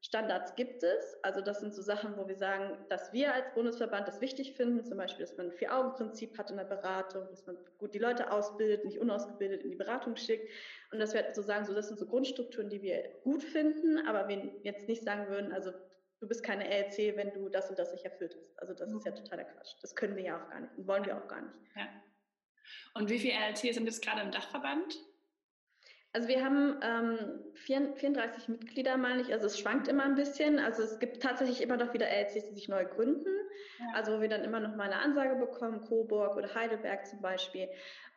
Standards 0.07 0.55
gibt 0.55 0.83
es. 0.83 1.17
Also 1.21 1.41
das 1.41 1.59
sind 1.59 1.73
so 1.73 1.81
Sachen, 1.81 2.15
wo 2.15 2.27
wir 2.27 2.37
sagen, 2.37 2.77
dass 2.87 3.11
wir 3.11 3.33
als 3.33 3.53
Bundesverband 3.53 4.07
das 4.07 4.21
wichtig 4.21 4.53
finden, 4.53 4.85
zum 4.85 4.97
Beispiel, 4.97 5.25
dass 5.25 5.35
man 5.35 5.47
ein 5.47 5.51
Vier-Augen-Prinzip 5.51 6.37
hat 6.37 6.49
in 6.49 6.55
der 6.55 6.63
Beratung, 6.63 7.27
dass 7.29 7.45
man 7.45 7.57
gut 7.77 7.93
die 7.93 7.99
Leute 7.99 8.31
ausbildet, 8.31 8.85
nicht 8.85 8.99
unausgebildet 8.99 9.63
in 9.63 9.71
die 9.71 9.75
Beratung 9.75 10.15
schickt 10.15 10.49
und 10.91 10.99
dass 10.99 11.13
wir 11.13 11.23
halt 11.23 11.35
so 11.35 11.41
sagen, 11.41 11.65
so 11.65 11.73
das 11.73 11.89
sind 11.89 11.99
so 11.99 12.07
Grundstrukturen, 12.07 12.69
die 12.69 12.81
wir 12.81 13.03
gut 13.23 13.43
finden, 13.43 14.07
aber 14.07 14.29
wir 14.29 14.37
jetzt 14.63 14.87
nicht 14.87 15.03
sagen 15.03 15.27
würden, 15.27 15.51
also 15.51 15.71
du 16.21 16.27
bist 16.27 16.41
keine 16.41 16.65
LC, 16.69 17.17
wenn 17.17 17.33
du 17.33 17.49
das 17.49 17.69
und 17.69 17.77
das 17.77 17.91
nicht 17.91 18.05
erfüllt 18.05 18.33
hast. 18.35 18.59
Also 18.61 18.73
das 18.73 18.93
ist 18.93 19.05
ja 19.05 19.11
mhm. 19.11 19.17
totaler 19.17 19.43
Quatsch. 19.43 19.75
Das 19.81 19.93
können 19.93 20.15
wir 20.15 20.23
ja 20.23 20.41
auch 20.41 20.49
gar 20.49 20.61
nicht 20.61 20.77
und 20.77 20.87
wollen 20.87 21.05
wir 21.05 21.17
auch 21.17 21.27
gar 21.27 21.41
nicht. 21.41 21.55
Ja. 21.75 21.87
Und 22.93 23.09
wie 23.09 23.19
viele 23.19 23.33
LC 23.33 23.73
sind 23.73 23.85
jetzt 23.85 24.01
gerade 24.01 24.21
im 24.21 24.31
Dachverband? 24.31 24.97
Also 26.13 26.29
wir 26.29 26.43
haben 26.43 26.79
ähm, 26.81 27.17
34 27.53 28.47
Mitglieder, 28.47 28.97
meine 28.97 29.21
ich. 29.21 29.31
Also 29.31 29.45
es 29.45 29.59
schwankt 29.59 29.87
immer 29.87 30.03
ein 30.03 30.15
bisschen. 30.15 30.57
Also 30.57 30.83
es 30.83 30.99
gibt 30.99 31.21
tatsächlich 31.21 31.61
immer 31.61 31.77
noch 31.77 31.93
wieder 31.93 32.07
LCs, 32.07 32.49
die 32.49 32.55
sich 32.55 32.67
neu 32.69 32.85
gründen. 32.85 33.29
Ja. 33.79 33.85
Also 33.93 34.13
wo 34.13 34.21
wir 34.21 34.29
dann 34.29 34.43
immer 34.43 34.59
noch 34.59 34.75
mal 34.75 34.85
eine 34.85 34.99
Ansage 34.99 35.35
bekommen, 35.35 35.81
Coburg 35.81 36.35
oder 36.35 36.53
Heidelberg 36.55 37.05
zum 37.05 37.21
Beispiel. 37.21 37.67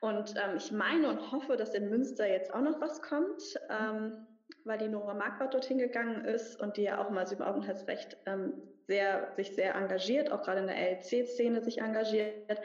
Und 0.01 0.35
ähm, 0.37 0.57
ich 0.57 0.73
meine 0.73 1.09
und 1.09 1.33
hoffe, 1.33 1.57
dass 1.57 1.75
in 1.75 1.91
Münster 1.91 2.27
jetzt 2.27 2.55
auch 2.55 2.63
noch 2.63 2.81
was 2.81 3.03
kommt, 3.03 3.43
ähm, 3.69 4.27
weil 4.65 4.79
die 4.79 4.89
Nora 4.89 5.15
Marquardt 5.15 5.53
dorthin 5.53 5.79
gegangen 5.79 6.25
ist 6.25 6.61
und 6.61 6.77
die 6.77 6.83
ja 6.83 7.05
auch 7.05 7.11
mal 7.11 7.31
im 7.31 7.43
Aufenthaltsrecht 7.43 8.17
ähm, 8.27 8.55
sehr, 8.87 9.33
sich 9.37 9.55
sehr 9.55 9.75
engagiert, 9.75 10.33
auch 10.33 10.43
gerade 10.43 10.61
in 10.61 10.67
der 10.67 10.77
LC-Szene 10.77 11.63
sich 11.63 11.81
engagiert 11.81 12.61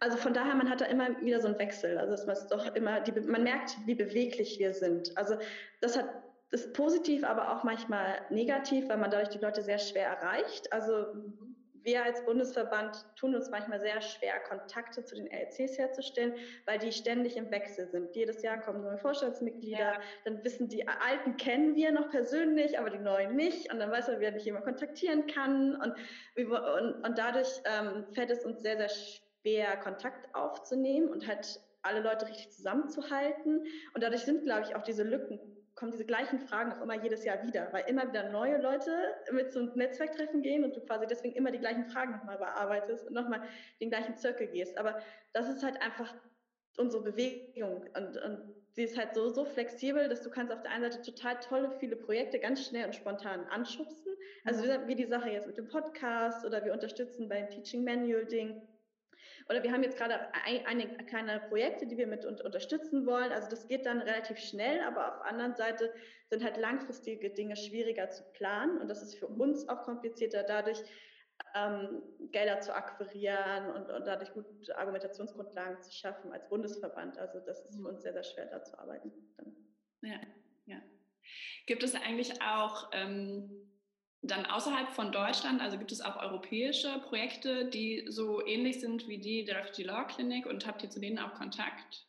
also 0.00 0.16
von 0.16 0.32
daher, 0.32 0.54
man 0.54 0.70
hat 0.70 0.80
da 0.80 0.86
immer 0.86 1.20
wieder 1.20 1.40
so 1.40 1.48
einen 1.48 1.58
Wechsel. 1.58 1.98
Also 1.98 2.14
es 2.14 2.40
ist 2.40 2.48
doch 2.48 2.74
immer, 2.74 3.00
die, 3.00 3.12
man 3.20 3.42
merkt, 3.42 3.76
wie 3.86 3.94
beweglich 3.94 4.58
wir 4.58 4.72
sind. 4.72 5.16
Also 5.16 5.36
das 5.80 5.96
hat 5.96 6.08
ist 6.50 6.72
positiv, 6.72 7.24
aber 7.24 7.52
auch 7.52 7.64
manchmal 7.64 8.22
negativ, 8.30 8.88
weil 8.88 8.96
man 8.96 9.10
dadurch 9.10 9.28
die 9.28 9.38
Leute 9.38 9.62
sehr 9.62 9.78
schwer 9.78 10.06
erreicht. 10.06 10.72
Also 10.72 11.06
wir 11.82 12.02
als 12.02 12.24
Bundesverband 12.24 13.04
tun 13.16 13.34
uns 13.34 13.50
manchmal 13.50 13.80
sehr 13.80 14.00
schwer, 14.00 14.40
Kontakte 14.48 15.04
zu 15.04 15.14
den 15.14 15.26
LCs 15.26 15.78
herzustellen, 15.78 16.34
weil 16.66 16.78
die 16.78 16.90
ständig 16.90 17.36
im 17.36 17.50
Wechsel 17.50 17.86
sind. 17.86 18.14
Jedes 18.16 18.42
Jahr 18.42 18.60
kommen 18.60 18.82
neue 18.82 18.98
Vorstandsmitglieder, 18.98 19.78
ja. 19.78 20.00
dann 20.24 20.42
wissen 20.42 20.68
die 20.68 20.86
Alten 20.88 21.36
kennen 21.36 21.76
wir 21.76 21.92
noch 21.92 22.10
persönlich, 22.10 22.78
aber 22.78 22.90
die 22.90 22.98
Neuen 22.98 23.36
nicht. 23.36 23.72
Und 23.72 23.78
dann 23.78 23.90
weiß 23.90 24.08
man, 24.08 24.20
wer 24.20 24.32
nicht 24.32 24.46
jemand 24.46 24.64
kontaktieren 24.64 25.26
kann. 25.26 25.76
Und, 25.76 25.94
und, 26.36 27.06
und 27.06 27.18
dadurch 27.18 27.60
ähm, 27.64 28.06
fällt 28.12 28.30
es 28.30 28.44
uns 28.44 28.62
sehr, 28.62 28.76
sehr 28.76 28.88
schwer 28.88 29.27
schwer, 29.48 29.76
Kontakt 29.76 30.34
aufzunehmen 30.34 31.08
und 31.08 31.26
halt 31.26 31.60
alle 31.82 32.00
Leute 32.00 32.26
richtig 32.26 32.50
zusammenzuhalten. 32.50 33.64
Und 33.94 34.02
dadurch 34.02 34.22
sind, 34.22 34.44
glaube 34.44 34.66
ich, 34.68 34.74
auch 34.74 34.82
diese 34.82 35.04
Lücken, 35.04 35.40
kommen 35.74 35.92
diese 35.92 36.04
gleichen 36.04 36.40
Fragen 36.40 36.72
auch 36.72 36.82
immer 36.82 37.00
jedes 37.00 37.24
Jahr 37.24 37.42
wieder, 37.46 37.68
weil 37.72 37.84
immer 37.86 38.08
wieder 38.08 38.30
neue 38.30 38.60
Leute 38.60 38.90
mit 39.32 39.52
so 39.52 39.60
einem 39.60 39.72
Netzwerktreffen 39.74 40.42
gehen 40.42 40.64
und 40.64 40.74
du 40.74 40.80
quasi 40.80 41.06
deswegen 41.06 41.36
immer 41.36 41.52
die 41.52 41.60
gleichen 41.60 41.84
Fragen 41.84 42.12
nochmal 42.12 42.38
bearbeitest 42.38 43.06
und 43.06 43.14
nochmal 43.14 43.42
den 43.80 43.88
gleichen 43.88 44.16
Zirkel 44.16 44.48
gehst. 44.48 44.76
Aber 44.76 44.98
das 45.32 45.48
ist 45.48 45.62
halt 45.62 45.80
einfach 45.80 46.12
unsere 46.76 47.04
Bewegung 47.04 47.84
und, 47.96 48.16
und 48.16 48.54
sie 48.72 48.82
ist 48.82 48.98
halt 48.98 49.14
so, 49.14 49.28
so 49.28 49.44
flexibel, 49.44 50.08
dass 50.08 50.22
du 50.22 50.30
kannst 50.30 50.52
auf 50.52 50.62
der 50.62 50.72
einen 50.72 50.90
Seite 50.90 51.02
total 51.02 51.38
tolle, 51.40 51.70
viele 51.78 51.96
Projekte 51.96 52.40
ganz 52.40 52.66
schnell 52.66 52.86
und 52.86 52.94
spontan 52.94 53.44
anschubsen. 53.46 54.12
Also 54.44 54.64
wie 54.86 54.94
die 54.96 55.06
Sache 55.06 55.30
jetzt 55.30 55.46
mit 55.46 55.58
dem 55.58 55.68
Podcast 55.68 56.44
oder 56.44 56.64
wir 56.64 56.72
unterstützen 56.72 57.28
beim 57.28 57.48
Teaching 57.50 57.84
Manual 57.84 58.26
Ding 58.26 58.62
oder 59.48 59.62
wir 59.62 59.72
haben 59.72 59.82
jetzt 59.82 59.96
gerade 59.96 60.32
ein, 60.44 60.66
einige 60.66 60.94
kleine 61.04 61.40
Projekte, 61.48 61.86
die 61.86 61.96
wir 61.96 62.06
mit 62.06 62.24
unterstützen 62.24 63.06
wollen. 63.06 63.32
Also 63.32 63.48
das 63.48 63.66
geht 63.66 63.86
dann 63.86 64.00
relativ 64.00 64.38
schnell, 64.38 64.80
aber 64.82 65.08
auf 65.08 65.22
der 65.22 65.30
anderen 65.32 65.54
Seite 65.54 65.92
sind 66.28 66.44
halt 66.44 66.58
langfristige 66.58 67.30
Dinge 67.30 67.56
schwieriger 67.56 68.10
zu 68.10 68.24
planen 68.34 68.78
und 68.78 68.88
das 68.88 69.02
ist 69.02 69.18
für 69.18 69.26
uns 69.26 69.68
auch 69.68 69.82
komplizierter 69.82 70.42
dadurch, 70.42 70.82
ähm, 71.54 72.02
Gelder 72.32 72.60
zu 72.60 72.74
akquirieren 72.74 73.70
und, 73.70 73.90
und, 73.90 74.06
dadurch 74.06 74.32
gute 74.32 74.76
Argumentationsgrundlagen 74.76 75.80
zu 75.82 75.92
schaffen 75.92 76.32
als 76.32 76.48
Bundesverband. 76.48 77.16
Also 77.16 77.40
das 77.40 77.64
ist 77.64 77.80
für 77.80 77.88
uns 77.88 78.02
sehr, 78.02 78.12
sehr 78.12 78.24
schwer, 78.24 78.46
da 78.46 78.62
zu 78.62 78.78
arbeiten. 78.78 79.12
Ja, 80.02 80.20
ja. 80.66 80.82
Gibt 81.66 81.82
es 81.82 81.94
eigentlich 81.94 82.42
auch 82.42 82.90
ähm, 82.92 83.68
dann 84.22 84.46
außerhalb 84.46 84.88
von 84.90 85.12
Deutschland, 85.12 85.60
also 85.60 85.78
gibt 85.78 85.92
es 85.92 86.00
auch 86.00 86.16
europäische 86.16 87.00
Projekte, 87.08 87.66
die 87.66 88.04
so 88.08 88.44
ähnlich 88.44 88.80
sind 88.80 89.06
wie 89.08 89.18
die 89.18 89.44
der 89.44 89.58
Refugee 89.58 89.84
Law 89.84 90.04
Clinic 90.04 90.46
und 90.46 90.66
habt 90.66 90.82
ihr 90.82 90.90
zu 90.90 91.00
denen 91.00 91.18
auch 91.18 91.34
Kontakt? 91.34 92.06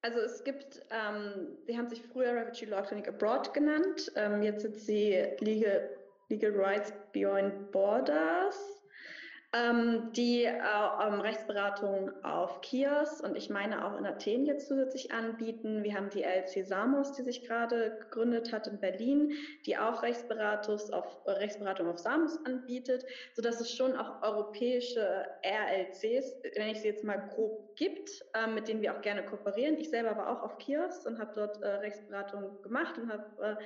Also 0.00 0.20
es 0.20 0.44
gibt, 0.44 0.80
ähm, 0.90 1.58
sie 1.66 1.76
haben 1.76 1.88
sich 1.88 2.00
früher 2.02 2.32
Refugee 2.32 2.66
Law 2.66 2.82
Clinic 2.82 3.08
Abroad 3.08 3.52
genannt, 3.52 4.10
ähm, 4.16 4.42
jetzt 4.42 4.62
sind 4.62 4.76
sie 4.76 5.26
Legal, 5.40 5.90
Legal 6.28 6.52
Rights 6.52 6.92
Beyond 7.12 7.70
Borders 7.72 8.77
ähm, 9.54 10.12
die 10.12 10.44
äh, 10.44 10.52
ähm, 10.52 11.20
Rechtsberatung 11.20 12.12
auf 12.22 12.60
Kios 12.60 13.22
und 13.22 13.34
ich 13.34 13.48
meine 13.48 13.86
auch 13.86 13.98
in 13.98 14.04
Athen 14.04 14.44
jetzt 14.44 14.68
zusätzlich 14.68 15.10
anbieten. 15.10 15.82
Wir 15.84 15.94
haben 15.94 16.10
die 16.10 16.22
LC 16.22 16.66
Samos, 16.66 17.12
die 17.12 17.22
sich 17.22 17.46
gerade 17.46 17.96
gegründet 17.98 18.52
hat 18.52 18.66
in 18.66 18.78
Berlin, 18.78 19.32
die 19.64 19.78
auch 19.78 20.02
Rechtsberatung 20.02 20.78
auf, 20.92 21.16
äh, 21.24 21.30
Rechtsberatung 21.30 21.88
auf 21.88 21.98
Samos 21.98 22.38
anbietet, 22.44 23.06
sodass 23.32 23.58
es 23.60 23.72
schon 23.72 23.96
auch 23.96 24.22
europäische 24.22 25.26
RLCs, 25.42 26.42
wenn 26.54 26.68
ich 26.68 26.82
sie 26.82 26.88
jetzt 26.88 27.04
mal 27.04 27.30
grob 27.34 27.74
gibt, 27.74 28.10
äh, 28.34 28.46
mit 28.48 28.68
denen 28.68 28.82
wir 28.82 28.94
auch 28.94 29.00
gerne 29.00 29.24
kooperieren. 29.24 29.78
Ich 29.78 29.88
selber 29.88 30.14
war 30.14 30.28
auch 30.28 30.42
auf 30.42 30.58
Kios 30.58 31.06
und 31.06 31.18
habe 31.18 31.32
dort 31.34 31.62
äh, 31.62 31.68
Rechtsberatung 31.68 32.60
gemacht 32.60 32.98
und 32.98 33.10
habe 33.10 33.58
äh, 33.58 33.64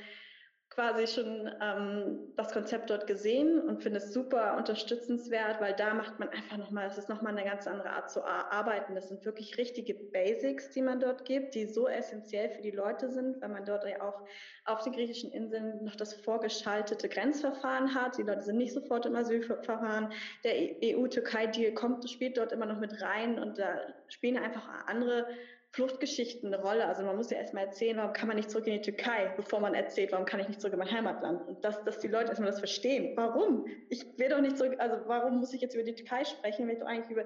quasi 0.74 1.06
schon 1.06 1.50
ähm, 1.60 2.32
das 2.36 2.50
Konzept 2.52 2.88
dort 2.88 3.06
gesehen 3.06 3.60
und 3.60 3.82
finde 3.82 3.98
es 3.98 4.14
super 4.14 4.56
unterstützenswert, 4.56 5.60
weil 5.60 5.74
da 5.74 5.92
macht 5.92 6.18
man 6.18 6.30
einfach 6.30 6.56
nochmal, 6.56 6.86
es 6.86 6.96
ist 6.96 7.10
nochmal 7.10 7.36
eine 7.36 7.48
ganz 7.48 7.66
andere 7.66 7.90
Art 7.90 8.10
zu 8.10 8.24
arbeiten. 8.24 8.94
Das 8.94 9.08
sind 9.08 9.24
wirklich 9.26 9.58
richtige 9.58 9.92
Basics, 9.92 10.70
die 10.70 10.80
man 10.80 10.98
dort 10.98 11.26
gibt, 11.26 11.54
die 11.54 11.66
so 11.66 11.88
essentiell 11.88 12.48
für 12.50 12.62
die 12.62 12.70
Leute 12.70 13.10
sind, 13.10 13.42
weil 13.42 13.50
man 13.50 13.66
dort 13.66 13.84
ja 13.84 14.00
auch 14.00 14.22
auf 14.64 14.82
den 14.82 14.94
griechischen 14.94 15.30
Inseln 15.30 15.84
noch 15.84 15.96
das 15.96 16.14
vorgeschaltete 16.14 17.08
Grenzverfahren 17.08 17.94
hat. 17.94 18.16
Die 18.16 18.22
Leute 18.22 18.40
sind 18.40 18.56
nicht 18.56 18.72
sofort 18.72 19.04
im 19.04 19.14
Asylverfahren. 19.14 20.10
Der 20.42 20.54
EU-Türkei-Deal 20.82 21.74
kommt, 21.74 22.08
spielt 22.08 22.38
dort 22.38 22.52
immer 22.52 22.66
noch 22.66 22.78
mit 22.78 23.02
rein 23.02 23.38
und 23.38 23.58
da 23.58 23.78
spielen 24.08 24.38
einfach 24.38 24.66
andere 24.86 25.26
Fluchtgeschichten 25.72 26.52
eine 26.52 26.62
Rolle. 26.62 26.86
Also 26.86 27.02
man 27.02 27.16
muss 27.16 27.30
ja 27.30 27.38
erstmal 27.38 27.64
erzählen, 27.64 27.96
warum 27.96 28.12
kann 28.12 28.28
man 28.28 28.36
nicht 28.36 28.50
zurück 28.50 28.66
in 28.66 28.74
die 28.74 28.82
Türkei, 28.82 29.32
bevor 29.36 29.60
man 29.60 29.74
erzählt, 29.74 30.12
warum 30.12 30.26
kann 30.26 30.40
ich 30.40 30.48
nicht 30.48 30.60
zurück 30.60 30.74
in 30.74 30.78
mein 30.78 30.90
Heimatland. 30.90 31.48
Und 31.48 31.64
dass, 31.64 31.82
dass 31.84 31.98
die 31.98 32.08
Leute 32.08 32.28
erstmal 32.28 32.50
das 32.50 32.58
verstehen. 32.58 33.16
Warum? 33.16 33.66
Ich 33.88 34.18
will 34.18 34.28
doch 34.28 34.40
nicht 34.40 34.58
zurück, 34.58 34.74
also 34.78 34.96
warum 35.06 35.40
muss 35.40 35.54
ich 35.54 35.62
jetzt 35.62 35.74
über 35.74 35.84
die 35.84 35.94
Türkei 35.94 36.24
sprechen, 36.24 36.66
wenn 36.66 36.74
ich 36.74 36.80
doch 36.80 36.86
eigentlich 36.86 37.10
über 37.10 37.24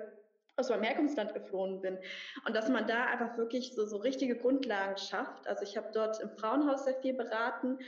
aus 0.59 0.71
meinem 0.71 0.85
Herkunftsland 0.85 1.35
geflohen 1.35 1.83
bin. 1.83 1.99
Und 2.47 2.57
dass 2.57 2.71
man 2.71 2.87
da 2.87 3.07
einfach 3.07 3.37
wirklich 3.37 3.75
so, 3.75 3.85
so 3.85 3.99
richtige 3.99 4.37
Grundlagen 4.37 4.97
schafft. 4.97 5.47
Also 5.47 5.65
ich 5.65 5.77
habe 5.77 5.89
dort 5.93 6.21
im 6.21 6.31
Frauenhaus 6.31 6.85
sehr 6.85 6.95
viel 6.95 7.13
beraten 7.13 7.79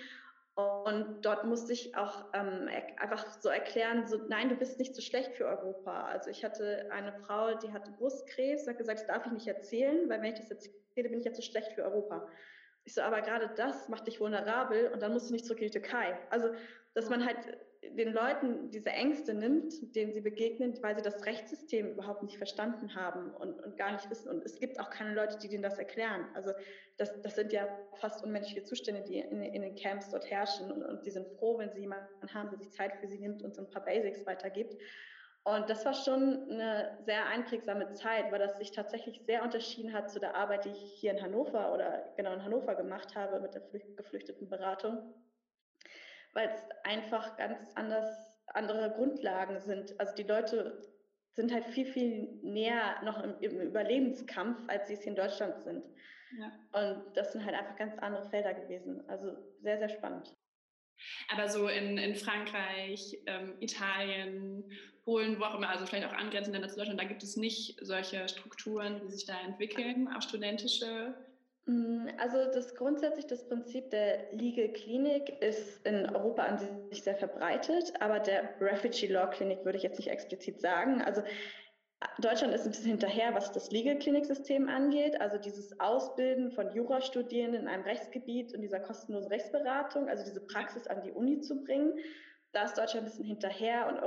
und 0.58 1.24
dort 1.24 1.44
musste 1.44 1.72
ich 1.72 1.96
auch 1.96 2.24
ähm, 2.34 2.68
einfach 2.96 3.40
so 3.40 3.48
erklären, 3.48 4.08
so, 4.08 4.16
nein, 4.28 4.48
du 4.48 4.56
bist 4.56 4.80
nicht 4.80 4.92
so 4.92 5.00
schlecht 5.00 5.36
für 5.36 5.46
Europa. 5.46 6.06
Also 6.06 6.30
ich 6.30 6.44
hatte 6.44 6.90
eine 6.90 7.12
Frau, 7.12 7.54
die 7.54 7.72
hatte 7.72 7.92
Brustkrebs, 7.92 8.66
hat 8.66 8.76
gesagt, 8.76 8.98
das 8.98 9.06
darf 9.06 9.24
ich 9.26 9.30
nicht 9.30 9.46
erzählen, 9.46 10.08
weil 10.08 10.20
wenn 10.20 10.32
ich 10.32 10.40
das 10.40 10.50
erzähle, 10.50 11.10
bin 11.10 11.20
ich 11.20 11.24
jetzt 11.24 11.36
so 11.36 11.42
schlecht 11.42 11.70
für 11.74 11.84
Europa. 11.84 12.26
Ich 12.82 12.94
so, 12.94 13.02
aber 13.02 13.20
gerade 13.20 13.50
das 13.54 13.88
macht 13.88 14.08
dich 14.08 14.18
vulnerabel 14.18 14.88
und 14.88 15.00
dann 15.00 15.12
musst 15.12 15.28
du 15.28 15.32
nicht 15.32 15.46
zurück 15.46 15.60
in 15.60 15.68
die 15.68 15.78
Türkei. 15.78 16.18
Also, 16.30 16.48
dass 16.94 17.08
man 17.08 17.24
halt 17.24 17.38
den 17.82 18.12
Leuten 18.12 18.70
diese 18.70 18.90
Ängste 18.90 19.34
nimmt, 19.34 19.94
denen 19.94 20.12
sie 20.12 20.20
begegnen, 20.20 20.76
weil 20.82 20.96
sie 20.96 21.02
das 21.02 21.24
Rechtssystem 21.24 21.92
überhaupt 21.92 22.22
nicht 22.22 22.36
verstanden 22.36 22.94
haben 22.94 23.30
und, 23.34 23.60
und 23.64 23.76
gar 23.76 23.92
nicht 23.92 24.10
wissen. 24.10 24.28
Und 24.30 24.44
es 24.44 24.58
gibt 24.58 24.80
auch 24.80 24.90
keine 24.90 25.14
Leute, 25.14 25.38
die 25.38 25.48
denen 25.48 25.62
das 25.62 25.78
erklären. 25.78 26.26
Also 26.34 26.52
das, 26.96 27.20
das 27.22 27.36
sind 27.36 27.52
ja 27.52 27.68
fast 27.94 28.24
unmenschliche 28.24 28.64
Zustände, 28.64 29.02
die 29.02 29.20
in, 29.20 29.42
in 29.42 29.62
den 29.62 29.76
Camps 29.76 30.10
dort 30.10 30.28
herrschen. 30.28 30.72
Und, 30.72 30.82
und 30.82 31.04
sie 31.04 31.10
sind 31.10 31.28
froh, 31.38 31.58
wenn 31.58 31.70
sie 31.70 31.80
jemanden 31.80 32.34
haben, 32.34 32.50
der 32.50 32.58
sich 32.58 32.70
Zeit 32.70 32.94
für 32.96 33.06
sie 33.06 33.18
nimmt 33.18 33.42
und 33.42 33.54
so 33.54 33.62
ein 33.62 33.70
paar 33.70 33.84
Basics 33.84 34.26
weitergibt. 34.26 34.76
Und 35.44 35.70
das 35.70 35.84
war 35.86 35.94
schon 35.94 36.50
eine 36.50 36.98
sehr 37.06 37.26
einprägsame 37.26 37.92
Zeit, 37.92 38.30
weil 38.32 38.40
das 38.40 38.58
sich 38.58 38.72
tatsächlich 38.72 39.22
sehr 39.24 39.42
unterschieden 39.42 39.92
hat 39.92 40.10
zu 40.10 40.18
der 40.18 40.34
Arbeit, 40.34 40.64
die 40.64 40.70
ich 40.70 40.92
hier 40.94 41.12
in 41.12 41.22
Hannover 41.22 41.72
oder 41.72 42.12
genau 42.16 42.34
in 42.34 42.44
Hannover 42.44 42.74
gemacht 42.74 43.14
habe 43.14 43.40
mit 43.40 43.54
der 43.54 43.62
geflüchteten 43.96 44.48
Beratung 44.48 45.14
weil 46.34 46.48
es 46.48 46.62
einfach 46.84 47.36
ganz 47.36 47.58
anders, 47.74 48.06
andere 48.48 48.90
Grundlagen 48.92 49.60
sind. 49.60 49.98
Also 50.00 50.14
die 50.14 50.22
Leute 50.22 50.80
sind 51.32 51.52
halt 51.52 51.66
viel, 51.66 51.86
viel 51.86 52.40
näher 52.42 53.00
noch 53.04 53.22
im, 53.22 53.38
im 53.40 53.60
Überlebenskampf, 53.60 54.60
als 54.68 54.88
sie 54.88 54.94
es 54.94 55.00
hier 55.00 55.10
in 55.10 55.16
Deutschland 55.16 55.60
sind. 55.62 55.84
Ja. 56.38 56.52
Und 56.72 57.16
das 57.16 57.32
sind 57.32 57.44
halt 57.44 57.54
einfach 57.54 57.76
ganz 57.76 57.96
andere 57.98 58.28
Felder 58.28 58.54
gewesen. 58.54 59.08
Also 59.08 59.36
sehr, 59.60 59.78
sehr 59.78 59.88
spannend. 59.88 60.34
Aber 61.32 61.48
so 61.48 61.68
in, 61.68 61.96
in 61.96 62.14
Frankreich, 62.16 63.16
ähm, 63.26 63.54
Italien, 63.60 64.70
Polen, 65.04 65.38
wo 65.38 65.44
auch 65.44 65.54
immer, 65.54 65.70
also 65.70 65.86
vielleicht 65.86 66.06
auch 66.06 66.12
angrenzende 66.12 66.58
Länder 66.58 66.68
zu 66.68 66.76
Deutschland, 66.76 67.00
da 67.00 67.06
gibt 67.06 67.22
es 67.22 67.36
nicht 67.36 67.78
solche 67.80 68.28
Strukturen, 68.28 69.00
die 69.00 69.08
sich 69.08 69.24
da 69.24 69.40
entwickeln, 69.40 70.08
auch 70.08 70.22
studentische 70.22 71.14
also 72.16 72.38
das 72.52 72.74
grundsätzlich 72.74 73.26
das 73.26 73.46
Prinzip 73.46 73.90
der 73.90 74.32
Legal 74.32 74.68
Clinic 74.68 75.42
ist 75.42 75.84
in 75.86 76.08
Europa 76.08 76.42
an 76.44 76.58
sich 76.58 77.02
sehr 77.02 77.16
verbreitet, 77.16 77.92
aber 78.00 78.20
der 78.20 78.54
Refugee 78.60 79.08
Law 79.08 79.26
Clinic 79.26 79.64
würde 79.64 79.76
ich 79.76 79.84
jetzt 79.84 79.98
nicht 79.98 80.08
explizit 80.08 80.60
sagen. 80.60 81.02
Also 81.02 81.22
Deutschland 82.20 82.54
ist 82.54 82.64
ein 82.64 82.70
bisschen 82.70 82.90
hinterher, 82.90 83.34
was 83.34 83.52
das 83.52 83.70
Legal 83.70 83.98
Clinic 83.98 84.24
System 84.24 84.68
angeht, 84.68 85.20
also 85.20 85.36
dieses 85.36 85.78
Ausbilden 85.80 86.52
von 86.52 86.72
Jurastudierenden 86.72 87.62
in 87.62 87.68
einem 87.68 87.82
Rechtsgebiet 87.82 88.54
und 88.54 88.62
dieser 88.62 88.80
kostenlosen 88.80 89.28
Rechtsberatung, 89.30 90.08
also 90.08 90.24
diese 90.24 90.40
Praxis 90.40 90.86
an 90.86 91.02
die 91.02 91.12
Uni 91.12 91.40
zu 91.40 91.64
bringen. 91.64 91.98
Da 92.52 92.64
ist 92.64 92.78
Deutschland 92.78 93.04
ein 93.04 93.10
bisschen 93.10 93.24
hinterher 93.24 93.88
und 93.88 93.98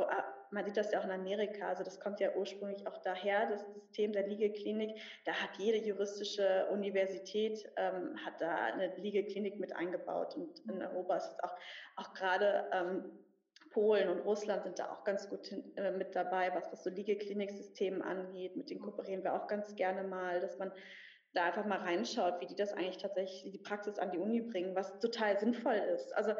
man 0.52 0.66
sieht 0.66 0.78
das 0.78 0.92
ja 0.92 1.00
auch 1.00 1.06
in 1.06 1.12
Amerika, 1.12 1.68
also 1.68 1.84
das 1.84 2.00
kommt 2.00 2.20
ja 2.20 2.36
ursprünglich 2.36 2.86
auch 2.88 2.98
daher, 2.98 3.50
das 3.50 3.66
System 3.74 4.12
der 4.12 4.28
Legal 4.28 4.52
da 5.26 5.34
hat 5.34 5.58
jede 5.58 5.78
juristische 5.78 6.68
Universität, 6.72 7.72
ähm, 7.78 8.18
hat 8.26 8.40
da 8.40 8.56
eine 8.56 8.96
Legal 8.98 9.24
mit 9.58 9.76
eingebaut 9.76 10.36
und 10.36 10.60
in 10.70 10.82
Europa 10.82 11.18
ist 11.18 11.32
es 11.32 11.40
auch, 11.44 11.56
auch 11.96 12.14
gerade 12.14 12.70
ähm, 12.74 13.12
Polen 13.72 14.10
und 14.10 14.20
Russland 14.20 14.64
sind 14.64 14.80
da 14.80 14.92
auch 14.92 15.04
ganz 15.04 15.30
gut 15.30 15.48
hin, 15.48 15.76
äh, 15.78 15.92
mit 15.92 16.16
dabei, 16.16 16.54
was 16.54 16.70
das 16.70 16.84
so 16.84 16.90
Liegeklinik-System 16.90 18.02
angeht. 18.02 18.58
Mit 18.58 18.70
denen 18.70 18.82
kooperieren 18.82 19.24
wir 19.24 19.34
auch 19.34 19.48
ganz 19.48 19.76
gerne 19.76 20.04
mal, 20.04 20.42
dass 20.42 20.58
man 20.60 20.72
da 21.34 21.46
einfach 21.46 21.65
mal 21.65 21.80
reinschaut, 21.80 22.41
wie 22.41 22.46
die 22.46 22.56
das 22.56 22.74
eigentlich 22.74 22.98
tatsächlich 22.98 23.52
die 23.52 23.58
Praxis 23.58 24.00
an 24.00 24.12
die 24.12 24.17
Uni 24.17 24.41
bringen, 24.41 24.76
was 24.76 25.00
total 25.00 25.39
sinnvoll 25.39 25.76
ist. 25.96 26.13
Also 26.15 26.34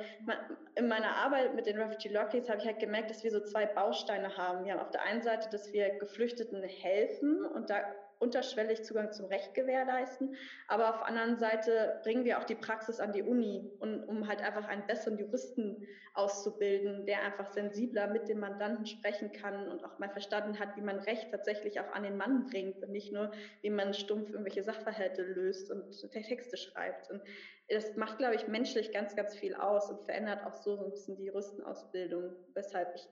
in 0.76 0.88
meiner 0.88 1.16
Arbeit 1.16 1.56
mit 1.56 1.66
den 1.66 1.80
Refugee 1.80 2.10
Lockies 2.10 2.50
habe 2.50 2.60
ich 2.60 2.66
halt 2.66 2.80
gemerkt, 2.80 3.10
dass 3.10 3.24
wir 3.24 3.32
so 3.32 3.40
zwei 3.42 3.66
Bausteine 3.66 4.36
haben. 4.36 4.66
Wir 4.66 4.74
haben 4.74 4.82
auf 4.82 4.92
der 4.92 5.04
einen 5.04 5.22
Seite, 5.22 5.50
dass 5.50 5.72
wir 5.72 5.98
Geflüchteten 6.00 6.62
helfen 6.64 7.46
und 7.46 7.70
da 7.70 7.80
unterschwellig 8.22 8.84
Zugang 8.84 9.12
zum 9.12 9.26
Recht 9.26 9.54
gewährleisten. 9.54 10.36
Aber 10.68 10.90
auf 10.90 10.98
der 11.00 11.08
anderen 11.08 11.38
Seite 11.38 12.00
bringen 12.04 12.24
wir 12.24 12.40
auch 12.40 12.44
die 12.44 12.56
Praxis 12.56 13.00
an 13.00 13.12
die 13.12 13.24
Uni, 13.24 13.72
und, 13.80 14.04
um 14.06 14.28
halt 14.28 14.42
einfach 14.42 14.68
einen 14.68 14.86
besseren 14.88 15.18
Juristen 15.18 15.88
auszubilden, 16.14 17.06
der 17.06 17.24
einfach 17.24 17.48
sensibler 17.48 18.08
mit 18.08 18.28
dem 18.28 18.40
Mandanten 18.40 18.86
sprechen 18.86 19.32
kann 19.32 19.70
und 19.70 19.84
auch 19.84 19.98
mal 20.00 20.10
verstanden 20.10 20.60
hat, 20.60 20.76
wie 20.76 20.82
man 20.82 21.00
Recht 21.00 21.32
tatsächlich 21.32 21.80
auch 21.80 21.92
an 21.94 22.04
den 22.04 22.18
Mann 22.18 22.46
bringt 22.46 22.84
und 22.84 22.92
nicht 22.92 23.12
nur, 23.12 23.32
wie 23.62 23.70
man 23.70 23.94
stumpf 23.94 24.30
irgendwelche 24.30 24.64
Sachverhalte 24.64 25.24
löst 25.24 25.72
und 25.72 25.92
Texte 26.12 26.58
schreibt. 26.58 27.10
Und 27.10 27.22
das 27.70 27.96
macht, 27.96 28.18
glaube 28.18 28.36
ich, 28.36 28.48
menschlich 28.48 28.92
ganz, 28.92 29.16
ganz 29.16 29.36
viel 29.36 29.56
aus 29.56 29.90
und 29.90 30.04
verändert 30.04 30.46
auch 30.46 30.54
so, 30.54 30.76
so 30.76 30.86
ein 30.86 30.92
bisschen 30.92 31.16
die 31.16 31.26
Juristenausbildung, 31.26 32.36
weshalb 32.54 32.94
ich 32.96 33.08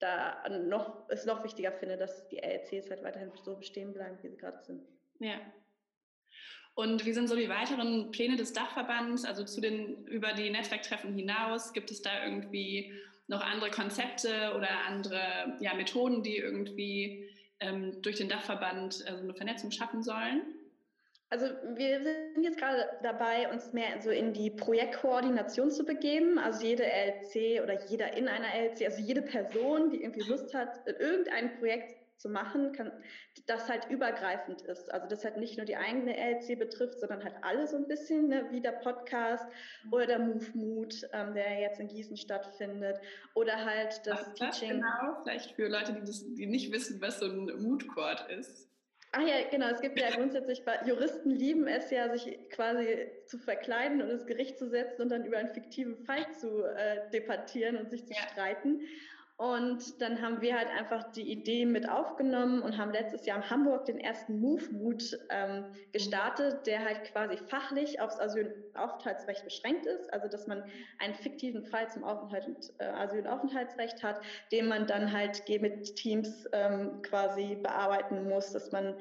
da 0.00 0.48
noch, 0.48 1.08
es 1.08 1.26
noch 1.26 1.44
wichtiger 1.44 1.72
finde, 1.72 1.96
dass 1.96 2.28
die 2.28 2.38
LLCs 2.38 2.90
halt 2.90 3.02
weiterhin 3.02 3.30
so 3.44 3.56
bestehen 3.56 3.92
bleiben, 3.92 4.18
wie 4.22 4.28
sie 4.28 4.36
gerade 4.36 4.62
sind. 4.64 4.82
Ja. 5.18 5.38
Und 6.74 7.04
wie 7.04 7.12
sind 7.12 7.28
so 7.28 7.36
die 7.36 7.48
weiteren 7.48 8.10
Pläne 8.10 8.36
des 8.36 8.52
Dachverbands, 8.52 9.24
also 9.24 9.44
zu 9.44 9.60
den, 9.60 10.06
über 10.06 10.32
die 10.32 10.50
Netzwerktreffen 10.50 11.14
hinaus? 11.14 11.72
Gibt 11.72 11.90
es 11.90 12.00
da 12.00 12.24
irgendwie 12.24 12.92
noch 13.26 13.42
andere 13.42 13.70
Konzepte 13.70 14.54
oder 14.56 14.68
andere 14.86 15.56
ja, 15.60 15.74
Methoden, 15.74 16.22
die 16.22 16.36
irgendwie 16.36 17.28
ähm, 17.60 18.00
durch 18.02 18.16
den 18.16 18.28
Dachverband 18.28 19.04
also 19.06 19.22
eine 19.22 19.34
Vernetzung 19.34 19.70
schaffen 19.70 20.02
sollen? 20.02 20.42
Also 21.32 21.46
wir 21.76 22.02
sind 22.02 22.42
jetzt 22.42 22.58
gerade 22.58 22.88
dabei, 23.04 23.48
uns 23.52 23.72
mehr 23.72 24.02
so 24.02 24.10
in 24.10 24.32
die 24.32 24.50
Projektkoordination 24.50 25.70
zu 25.70 25.84
begeben. 25.84 26.38
Also 26.38 26.66
jede 26.66 26.84
LC 26.84 27.62
oder 27.62 27.86
jeder 27.86 28.16
in 28.16 28.26
einer 28.26 28.52
LC, 28.52 28.86
also 28.86 29.00
jede 29.00 29.22
Person, 29.22 29.90
die 29.90 30.02
irgendwie 30.02 30.28
Lust 30.28 30.52
hat, 30.54 30.80
irgendein 30.86 31.56
Projekt 31.58 31.94
zu 32.20 32.28
machen, 32.28 32.72
kann, 32.72 32.92
das 33.46 33.68
halt 33.68 33.88
übergreifend 33.88 34.60
ist. 34.62 34.92
Also 34.92 35.06
das 35.06 35.24
halt 35.24 35.38
nicht 35.38 35.56
nur 35.56 35.64
die 35.64 35.76
eigene 35.76 36.16
LC 36.16 36.58
betrifft, 36.58 37.00
sondern 37.00 37.24
halt 37.24 37.36
alle 37.42 37.66
so 37.66 37.76
ein 37.76 37.86
bisschen, 37.86 38.28
ne, 38.28 38.46
wie 38.50 38.60
der 38.60 38.72
Podcast 38.72 39.46
oder 39.90 40.06
der 40.06 40.18
Move 40.18 40.46
Mood, 40.54 41.08
ähm, 41.12 41.32
der 41.34 41.60
jetzt 41.60 41.80
in 41.80 41.88
Gießen 41.88 42.16
stattfindet, 42.16 43.00
oder 43.34 43.64
halt 43.64 44.02
das 44.04 44.26
was 44.26 44.34
Teaching. 44.34 44.80
Genau, 44.80 45.22
vielleicht 45.22 45.52
für 45.52 45.68
Leute, 45.68 45.94
die, 45.94 46.00
das, 46.00 46.24
die 46.34 46.46
nicht 46.46 46.72
wissen, 46.72 47.00
was 47.00 47.20
so 47.20 47.26
ein 47.26 47.46
Mood 47.62 47.88
Court 47.88 48.28
ist. 48.30 48.69
Ach 49.12 49.26
ja, 49.26 49.48
genau. 49.50 49.66
Es 49.66 49.80
gibt 49.80 49.98
ja 49.98 50.10
grundsätzlich, 50.10 50.62
Juristen 50.86 51.30
lieben 51.30 51.66
es 51.66 51.90
ja, 51.90 52.16
sich 52.16 52.38
quasi 52.50 53.08
zu 53.26 53.38
verkleiden 53.38 54.00
und 54.00 54.10
ins 54.10 54.24
Gericht 54.24 54.56
zu 54.56 54.68
setzen 54.68 55.02
und 55.02 55.08
dann 55.08 55.24
über 55.24 55.38
einen 55.38 55.52
fiktiven 55.52 55.96
Fall 56.04 56.30
zu 56.32 56.64
äh, 56.64 57.10
debattieren 57.12 57.76
und 57.76 57.90
sich 57.90 58.06
zu 58.06 58.12
ja. 58.12 58.20
streiten. 58.30 58.82
Und 59.40 60.02
dann 60.02 60.20
haben 60.20 60.42
wir 60.42 60.54
halt 60.54 60.68
einfach 60.68 61.12
die 61.12 61.32
Idee 61.32 61.64
mit 61.64 61.88
aufgenommen 61.88 62.60
und 62.60 62.76
haben 62.76 62.92
letztes 62.92 63.24
Jahr 63.24 63.38
in 63.38 63.48
Hamburg 63.48 63.86
den 63.86 63.98
ersten 63.98 64.38
Move 64.38 64.70
Mood 64.70 65.18
ähm, 65.30 65.64
gestartet, 65.92 66.66
der 66.66 66.84
halt 66.84 67.04
quasi 67.04 67.38
fachlich 67.38 68.02
aufs 68.02 68.20
Asylaufenthaltsrecht 68.20 69.42
beschränkt 69.42 69.86
ist. 69.86 70.12
Also, 70.12 70.28
dass 70.28 70.46
man 70.46 70.62
einen 70.98 71.14
fiktiven 71.14 71.64
Fall 71.64 71.88
zum 71.88 72.04
Aufenthalt 72.04 72.48
und 72.48 72.70
äh, 72.80 72.84
Asylaufenthaltsrecht 72.84 74.02
hat, 74.02 74.20
den 74.52 74.68
man 74.68 74.86
dann 74.86 75.10
halt 75.10 75.48
mit 75.48 75.96
Teams 75.96 76.46
ähm, 76.52 77.00
quasi 77.00 77.56
bearbeiten 77.62 78.28
muss, 78.28 78.52
dass 78.52 78.72
man 78.72 78.94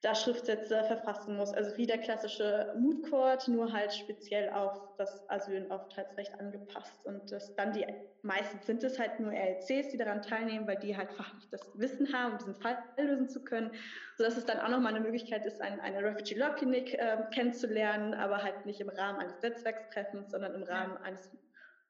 da 0.00 0.14
Schriftsätze 0.14 0.84
verfassen 0.84 1.36
muss. 1.36 1.52
Also 1.52 1.76
wie 1.76 1.86
der 1.86 1.98
klassische 1.98 2.72
Mood 2.76 3.02
Court, 3.08 3.48
nur 3.48 3.72
halt 3.72 3.92
speziell 3.92 4.48
auf 4.50 4.72
das 4.96 5.28
Asyl- 5.28 5.64
und 5.64 5.70
Aufenthaltsrecht 5.70 6.38
angepasst. 6.38 7.04
Und 7.04 7.30
das 7.30 7.54
dann 7.56 7.72
die 7.72 7.84
meistens 8.22 8.66
sind 8.66 8.82
es 8.82 8.98
halt 8.98 9.20
nur 9.20 9.32
RLCs, 9.32 9.88
die 9.88 9.96
daran 9.96 10.22
teilnehmen, 10.22 10.66
weil 10.66 10.78
die 10.78 10.96
halt 10.96 11.12
fachlich 11.12 11.48
das 11.50 11.60
Wissen 11.74 12.12
haben, 12.12 12.32
um 12.32 12.38
diesen 12.38 12.54
Fall 12.56 12.78
lösen 12.98 13.28
zu 13.28 13.42
können. 13.44 13.70
Sodass 14.16 14.36
es 14.36 14.44
dann 14.44 14.58
auch 14.58 14.68
nochmal 14.68 14.94
eine 14.94 15.04
Möglichkeit 15.04 15.46
ist, 15.46 15.60
ein, 15.60 15.80
eine 15.80 16.02
Refugee 16.02 16.34
Law 16.34 16.54
Clinic 16.54 16.94
äh, 16.94 17.18
kennenzulernen, 17.32 18.14
aber 18.14 18.42
halt 18.42 18.64
nicht 18.64 18.80
im 18.80 18.88
Rahmen 18.88 19.18
eines 19.18 19.40
Netzwerkstreffens, 19.40 20.30
sondern 20.30 20.54
im 20.54 20.64
Rahmen 20.64 20.96
eines 20.98 21.36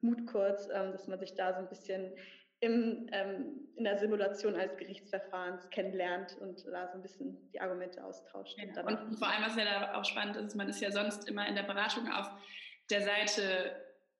Mood 0.01 0.25
Courts, 0.27 0.69
ähm, 0.71 0.91
dass 0.91 1.07
man 1.07 1.19
sich 1.19 1.35
da 1.35 1.53
so 1.53 1.59
ein 1.59 1.69
bisschen 1.69 2.13
im, 2.61 3.07
ähm, 3.11 3.69
in 3.75 3.83
der 3.85 3.97
Simulation 3.97 4.55
eines 4.55 4.75
Gerichtsverfahrens 4.77 5.69
kennenlernt 5.69 6.37
und 6.39 6.65
da 6.65 6.87
so 6.87 6.95
ein 6.95 7.01
bisschen 7.01 7.49
die 7.51 7.61
Argumente 7.61 8.03
austauscht. 8.03 8.57
Ja. 8.57 8.83
Und, 8.83 8.99
und, 8.99 9.15
vor 9.17 9.29
allem, 9.29 9.43
was 9.45 9.55
ja 9.55 9.63
da 9.63 9.99
auch 9.99 10.05
spannend 10.05 10.35
ist, 10.35 10.55
man 10.55 10.67
ist 10.67 10.81
ja 10.81 10.91
sonst 10.91 11.27
immer 11.29 11.47
in 11.47 11.55
der 11.55 11.63
Beratung 11.63 12.11
auf 12.11 12.29
der 12.89 13.01
Seite 13.01 13.75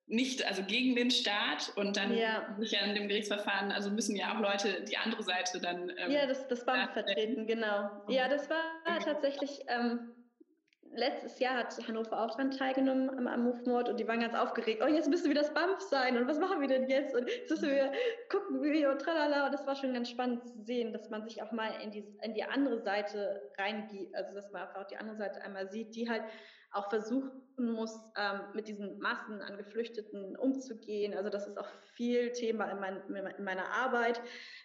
nicht, 0.06 0.44
also 0.46 0.62
gegen 0.62 0.96
den 0.96 1.10
Staat 1.10 1.72
und 1.76 1.96
dann 1.96 2.16
ja. 2.16 2.56
ja 2.58 2.80
in 2.80 2.94
dem 2.94 3.08
Gerichtsverfahren, 3.08 3.70
also 3.70 3.90
müssen 3.90 4.16
ja 4.16 4.34
auch 4.34 4.40
Leute 4.40 4.84
die 4.84 4.96
andere 4.96 5.22
Seite 5.22 5.60
dann. 5.60 5.92
Ähm, 5.98 6.10
ja, 6.10 6.26
das, 6.26 6.48
das 6.48 6.64
BAMF 6.64 6.92
vertreten, 6.92 7.46
genau. 7.46 7.90
Ja, 8.08 8.28
das 8.28 8.50
war 8.50 8.58
tatsächlich 9.04 9.60
ähm, 9.68 10.12
letztes 10.92 11.38
Jahr 11.38 11.56
hat 11.56 11.76
Hannover 11.86 12.20
auch 12.20 12.30
daran 12.30 12.50
teilgenommen 12.50 13.26
am, 13.26 13.44
Move-Mord 13.44 13.88
und 13.88 14.00
die 14.00 14.08
waren 14.08 14.20
ganz 14.20 14.34
aufgeregt. 14.34 14.82
Oh, 14.84 14.88
jetzt 14.88 15.08
müssen 15.08 15.28
wir 15.28 15.34
das 15.34 15.52
BAMF 15.54 15.80
sein 15.80 16.16
und 16.16 16.26
was 16.26 16.38
machen 16.38 16.60
wir 16.60 16.68
denn 16.68 16.88
jetzt? 16.88 17.14
Und 17.14 17.28
jetzt 17.28 17.50
müssen 17.50 17.70
wir 17.70 17.92
gucken, 18.28 18.62
wie 18.62 18.72
wir 18.72 18.90
und 18.90 19.00
tralala. 19.00 19.46
Und 19.46 19.52
das 19.52 19.66
war 19.66 19.76
schon 19.76 19.94
ganz 19.94 20.10
spannend 20.10 20.46
zu 20.46 20.62
sehen, 20.62 20.92
dass 20.92 21.08
man 21.10 21.22
sich 21.22 21.42
auch 21.42 21.52
mal 21.52 21.70
in 21.82 21.90
die, 21.90 22.04
in 22.22 22.34
die 22.34 22.44
andere 22.44 22.80
Seite 22.80 23.40
reingeht, 23.58 24.14
also 24.14 24.34
dass 24.34 24.50
man 24.52 24.62
einfach 24.62 24.82
auch 24.82 24.86
die 24.86 24.96
andere 24.96 25.16
Seite 25.16 25.42
einmal 25.42 25.70
sieht, 25.70 25.94
die 25.94 26.08
halt 26.10 26.24
auch 26.72 26.88
versuchen, 27.60 27.72
muss, 27.72 28.00
ähm, 28.16 28.40
mit 28.54 28.68
diesen 28.68 28.98
Massen 28.98 29.40
an 29.42 29.56
Geflüchteten 29.56 30.36
umzugehen. 30.36 31.14
Also 31.14 31.30
das 31.30 31.46
ist 31.46 31.58
auch 31.58 31.68
viel 31.94 32.32
Thema 32.32 32.64
in, 32.66 32.80
mein, 32.80 33.02
in, 33.36 33.44
meiner 33.44 33.68
Arbeit, 33.70 34.20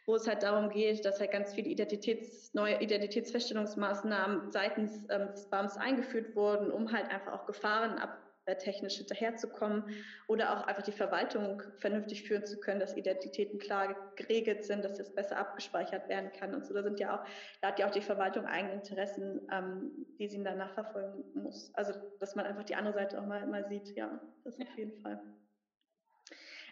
wo 0.06 0.16
es 0.16 0.28
halt 0.28 0.44
darum 0.44 0.70
geht, 0.70 1.06
dass 1.06 1.20
halt 1.20 1.32
ganz 1.32 1.54
viele 1.54 1.70
Identitäts, 1.70 2.54
neue 2.54 2.82
Identitätsfeststellungsmaßnahmen 2.82 4.52
seitens 4.52 5.06
ähm, 5.10 5.30
des 5.32 5.50
BAMs 5.50 5.78
eingeführt 5.78 6.36
wurden, 6.36 6.72
um 6.72 6.92
halt 6.92 7.10
einfach 7.10 7.34
auch 7.34 7.46
Gefahren 7.46 7.98
ab 7.98 8.22
technisch 8.54 8.98
hinterherzukommen 8.98 9.84
oder 10.28 10.54
auch 10.54 10.68
einfach 10.68 10.84
die 10.84 10.92
Verwaltung 10.92 11.64
vernünftig 11.78 12.24
führen 12.24 12.46
zu 12.46 12.60
können, 12.60 12.80
dass 12.80 12.96
Identitäten 12.96 13.58
klar 13.58 14.14
geregelt 14.16 14.64
sind, 14.64 14.86
dass 14.86 14.98
das 14.98 15.14
besser 15.14 15.38
abgespeichert 15.38 16.08
werden 16.08 16.32
kann 16.32 16.54
und 16.54 16.66
so. 16.66 16.74
Da 16.74 16.84
sind 16.84 17.00
ja 17.00 17.20
auch, 17.20 17.26
da 17.62 17.70
hat 17.70 17.80
ja 17.80 17.88
auch 17.88 17.92
die 17.92 18.02
Verwaltung 18.02 18.46
eigene 18.46 18.74
Interessen, 18.74 19.42
ähm, 19.52 20.06
die 20.20 20.28
sie 20.28 20.44
dann 20.44 20.60
nachverfolgen 20.60 21.24
muss. 21.34 21.74
Also 21.74 21.94
dass 22.20 22.36
man 22.36 22.46
einfach 22.46 22.64
die 22.64 22.76
andere 22.76 22.94
Seite 22.94 23.20
auch 23.20 23.26
mal, 23.26 23.46
mal 23.48 23.68
sieht, 23.68 23.96
ja, 23.96 24.22
das 24.44 24.60
auf 24.60 24.78
jeden 24.78 25.02
Fall. 25.02 25.20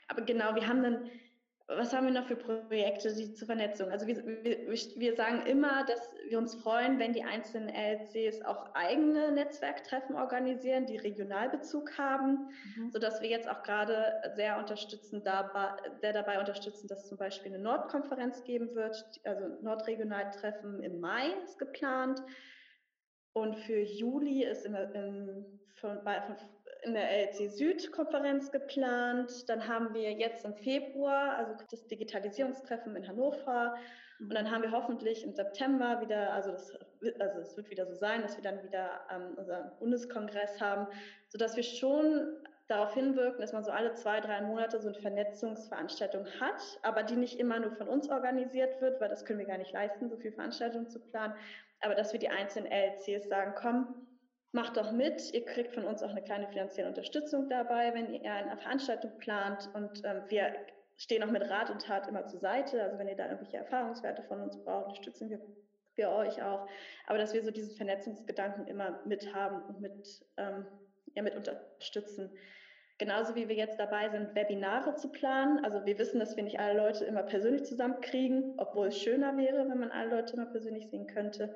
Aber 0.07 0.21
genau, 0.21 0.53
wir 0.53 0.67
haben 0.67 0.83
dann 0.83 1.09
was 1.67 1.93
haben 1.93 2.07
wir 2.07 2.13
noch 2.13 2.27
für 2.27 2.35
Projekte 2.35 3.13
die 3.15 3.33
zur 3.33 3.47
Vernetzung? 3.47 3.89
Also 3.89 4.05
wir, 4.05 4.17
wir, 4.43 4.67
wir 4.67 5.15
sagen 5.15 5.45
immer, 5.45 5.85
dass 5.85 6.13
wir 6.27 6.37
uns 6.37 6.55
freuen, 6.55 6.99
wenn 6.99 7.13
die 7.13 7.23
einzelnen 7.23 7.69
LCs 7.69 8.41
auch 8.43 8.75
eigene 8.75 9.31
Netzwerktreffen 9.31 10.15
organisieren, 10.15 10.85
die 10.85 10.97
Regionalbezug 10.97 11.97
haben, 11.97 12.49
mhm. 12.75 12.91
sodass 12.91 13.21
wir 13.21 13.29
jetzt 13.29 13.49
auch 13.49 13.63
gerade 13.63 14.21
sehr 14.35 14.57
unterstützen, 14.57 15.23
dabei, 15.23 15.71
sehr 16.01 16.11
dabei 16.11 16.39
unterstützen, 16.39 16.87
dass 16.87 17.07
zum 17.07 17.17
Beispiel 17.17 17.53
eine 17.53 17.63
Nordkonferenz 17.63 18.43
geben 18.43 18.75
wird, 18.75 18.97
also 19.23 19.47
Nordregionaltreffen 19.61 20.83
im 20.83 20.99
Mai 20.99 21.27
ist 21.45 21.59
geplant. 21.59 22.21
Und 23.31 23.55
für 23.55 23.79
Juli 23.79 24.43
ist 24.43 24.65
in, 24.65 24.75
in, 24.75 25.59
von, 25.75 26.01
von, 26.03 26.35
in 26.83 26.93
der 26.93 27.09
LC 27.09 27.49
Süd-Konferenz 27.49 28.51
geplant. 28.51 29.47
Dann 29.47 29.67
haben 29.67 29.93
wir 29.93 30.11
jetzt 30.11 30.45
im 30.45 30.53
Februar, 30.55 31.35
also 31.37 31.53
das 31.69 31.87
Digitalisierungstreffen 31.87 32.95
in 32.95 33.07
Hannover. 33.07 33.75
Und 34.19 34.33
dann 34.33 34.49
haben 34.51 34.63
wir 34.63 34.71
hoffentlich 34.71 35.23
im 35.23 35.33
September 35.33 35.99
wieder, 36.01 36.31
also 36.33 36.51
das, 36.51 36.71
also 37.19 37.39
es 37.39 37.57
wird 37.57 37.69
wieder 37.69 37.85
so 37.85 37.95
sein, 37.95 38.21
dass 38.21 38.37
wir 38.37 38.43
dann 38.43 38.63
wieder 38.63 39.01
ähm, 39.11 39.33
unseren 39.35 39.71
Bundeskongress 39.79 40.61
haben, 40.61 40.87
sodass 41.29 41.55
wir 41.55 41.63
schon 41.63 42.37
darauf 42.67 42.93
hinwirken, 42.93 43.41
dass 43.41 43.51
man 43.51 43.63
so 43.63 43.71
alle 43.71 43.93
zwei, 43.93 44.21
drei 44.21 44.41
Monate 44.41 44.79
so 44.79 44.87
eine 44.87 44.97
Vernetzungsveranstaltung 44.97 46.25
hat, 46.39 46.79
aber 46.81 47.03
die 47.03 47.15
nicht 47.15 47.39
immer 47.39 47.59
nur 47.59 47.71
von 47.73 47.89
uns 47.89 48.09
organisiert 48.09 48.79
wird, 48.81 49.01
weil 49.01 49.09
das 49.09 49.25
können 49.25 49.39
wir 49.39 49.45
gar 49.45 49.57
nicht 49.57 49.73
leisten, 49.73 50.09
so 50.09 50.15
viele 50.15 50.33
Veranstaltungen 50.33 50.89
zu 50.89 50.99
planen, 50.99 51.33
aber 51.81 51.95
dass 51.95 52.13
wir 52.13 52.19
die 52.19 52.29
einzelnen 52.29 52.71
LCs 52.71 53.27
sagen, 53.27 53.53
komm, 53.57 54.07
macht 54.53 54.77
doch 54.77 54.91
mit. 54.91 55.33
Ihr 55.33 55.43
kriegt 55.43 55.73
von 55.73 55.83
uns 55.83 56.01
auch 56.01 56.11
eine 56.11 56.21
kleine 56.21 56.47
finanzielle 56.47 56.87
Unterstützung 56.87 57.49
dabei, 57.49 57.93
wenn 57.93 58.13
ihr 58.13 58.31
eine 58.31 58.55
Veranstaltung 58.57 59.11
plant. 59.17 59.69
Und 59.73 60.01
ähm, 60.05 60.21
wir 60.29 60.53
stehen 60.95 61.23
auch 61.23 61.31
mit 61.31 61.41
Rat 61.49 61.69
und 61.71 61.81
Tat 61.81 62.07
immer 62.07 62.25
zur 62.27 62.39
Seite. 62.39 62.81
Also 62.81 62.97
wenn 62.99 63.07
ihr 63.07 63.15
da 63.15 63.25
irgendwelche 63.25 63.57
Erfahrungswerte 63.57 64.21
von 64.23 64.41
uns 64.41 64.63
braucht, 64.63 64.85
unterstützen 64.85 65.29
wir, 65.29 65.41
wir 65.95 66.11
euch 66.11 66.41
auch. 66.43 66.67
Aber 67.07 67.17
dass 67.17 67.33
wir 67.33 67.43
so 67.43 67.49
diesen 67.49 67.75
Vernetzungsgedanken 67.75 68.67
immer 68.67 68.99
mit 69.05 69.33
haben 69.33 69.63
und 69.63 69.81
mit, 69.81 70.23
ähm, 70.37 70.67
ja, 71.15 71.23
mit 71.23 71.35
unterstützen. 71.35 72.29
Genauso 72.99 73.33
wie 73.35 73.49
wir 73.49 73.55
jetzt 73.55 73.79
dabei 73.79 74.09
sind, 74.09 74.35
Webinare 74.35 74.95
zu 74.95 75.09
planen. 75.09 75.65
Also 75.65 75.83
wir 75.83 75.97
wissen, 75.97 76.19
dass 76.19 76.37
wir 76.37 76.43
nicht 76.43 76.59
alle 76.59 76.77
Leute 76.77 77.05
immer 77.05 77.23
persönlich 77.23 77.63
zusammenkriegen, 77.63 78.53
obwohl 78.57 78.87
es 78.87 79.01
schöner 79.01 79.35
wäre, 79.35 79.67
wenn 79.67 79.79
man 79.79 79.89
alle 79.89 80.11
Leute 80.11 80.33
immer 80.35 80.45
persönlich 80.45 80.89
sehen 80.91 81.07
könnte 81.07 81.55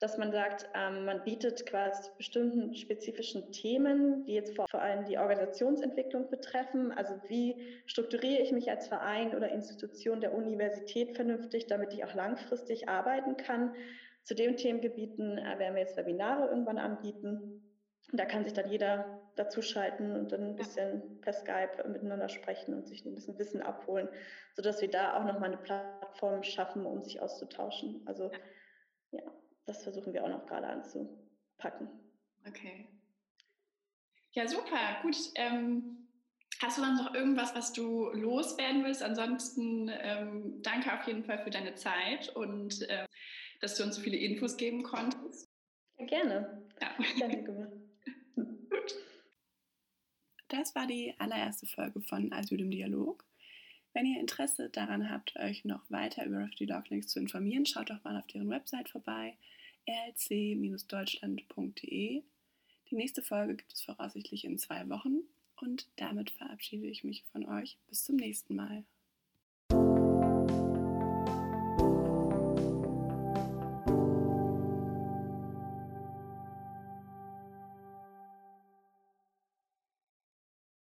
dass 0.00 0.16
man 0.16 0.30
sagt, 0.30 0.68
ähm, 0.74 1.04
man 1.04 1.24
bietet 1.24 1.66
quasi 1.66 2.08
bestimmten 2.16 2.74
spezifischen 2.76 3.50
Themen, 3.50 4.24
die 4.24 4.34
jetzt 4.34 4.54
vor, 4.54 4.68
vor 4.68 4.80
allem 4.80 5.04
die 5.04 5.18
Organisationsentwicklung 5.18 6.30
betreffen. 6.30 6.92
Also 6.92 7.14
wie 7.26 7.56
strukturiere 7.86 8.42
ich 8.42 8.52
mich 8.52 8.70
als 8.70 8.86
Verein 8.86 9.34
oder 9.34 9.48
Institution 9.48 10.20
der 10.20 10.34
Universität 10.34 11.16
vernünftig, 11.16 11.66
damit 11.66 11.92
ich 11.92 12.04
auch 12.04 12.14
langfristig 12.14 12.88
arbeiten 12.88 13.36
kann. 13.36 13.74
Zu 14.22 14.34
den 14.34 14.56
Themengebieten 14.56 15.38
äh, 15.38 15.58
werden 15.58 15.74
wir 15.74 15.82
jetzt 15.82 15.96
Webinare 15.96 16.48
irgendwann 16.48 16.78
anbieten. 16.78 17.64
Da 18.12 18.24
kann 18.24 18.44
sich 18.44 18.52
dann 18.52 18.70
jeder 18.70 19.20
dazuschalten 19.34 20.14
und 20.14 20.32
dann 20.32 20.42
ein 20.42 20.56
bisschen 20.56 21.20
per 21.20 21.32
Skype 21.32 21.88
miteinander 21.88 22.28
sprechen 22.28 22.74
und 22.74 22.86
sich 22.86 23.04
ein 23.04 23.14
bisschen 23.14 23.38
Wissen 23.38 23.62
abholen, 23.62 24.08
sodass 24.54 24.80
wir 24.80 24.90
da 24.90 25.18
auch 25.18 25.24
nochmal 25.24 25.50
eine 25.50 25.58
Plattform 25.58 26.42
schaffen, 26.42 26.86
um 26.86 27.02
sich 27.02 27.20
auszutauschen. 27.20 28.02
Also 28.06 28.30
ja 29.10 29.22
das 29.68 29.82
versuchen 29.82 30.12
wir 30.14 30.24
auch 30.24 30.28
noch 30.28 30.46
gerade 30.46 30.66
anzupacken. 30.66 31.88
Okay. 32.46 32.88
Ja, 34.32 34.48
super. 34.48 35.00
Gut. 35.02 35.16
Ähm, 35.34 36.08
hast 36.60 36.78
du 36.78 36.82
dann 36.82 36.96
noch 36.96 37.14
irgendwas, 37.14 37.54
was 37.54 37.72
du 37.72 38.08
loswerden 38.12 38.84
willst? 38.84 39.02
Ansonsten 39.02 39.90
ähm, 39.92 40.62
danke 40.62 40.92
auf 40.92 41.06
jeden 41.06 41.24
Fall 41.24 41.38
für 41.38 41.50
deine 41.50 41.74
Zeit 41.74 42.34
und 42.34 42.82
äh, 42.88 43.06
dass 43.60 43.76
du 43.76 43.84
uns 43.84 43.96
so 43.96 44.02
viele 44.02 44.16
Infos 44.16 44.56
geben 44.56 44.82
konntest. 44.82 45.48
Ja, 45.98 46.06
gerne. 46.06 46.66
Ja. 46.80 46.94
Danke. 47.18 47.82
Gut. 48.34 48.94
Das 50.48 50.74
war 50.74 50.86
die 50.86 51.14
allererste 51.18 51.66
Folge 51.66 52.00
von 52.00 52.32
Asyl 52.32 52.60
im 52.60 52.70
Dialog. 52.70 53.27
Wenn 53.98 54.06
ihr 54.06 54.20
Interesse 54.20 54.70
daran 54.70 55.10
habt, 55.10 55.34
euch 55.40 55.64
noch 55.64 55.90
weiter 55.90 56.24
über 56.24 56.38
Refugee 56.38 56.66
Doglinks 56.66 57.08
zu 57.08 57.18
informieren, 57.18 57.66
schaut 57.66 57.90
doch 57.90 58.04
mal 58.04 58.16
auf 58.16 58.28
deren 58.28 58.48
Website 58.48 58.88
vorbei 58.88 59.36
rlc-deutschland.de. 59.88 62.22
Die 62.90 62.94
nächste 62.94 63.22
Folge 63.22 63.56
gibt 63.56 63.72
es 63.72 63.82
voraussichtlich 63.82 64.44
in 64.44 64.56
zwei 64.56 64.88
Wochen 64.88 65.22
und 65.56 65.88
damit 65.96 66.30
verabschiede 66.30 66.86
ich 66.86 67.02
mich 67.02 67.24
von 67.32 67.44
euch. 67.46 67.76
Bis 67.88 68.04
zum 68.04 68.14
nächsten 68.14 68.54
Mal. 68.54 68.84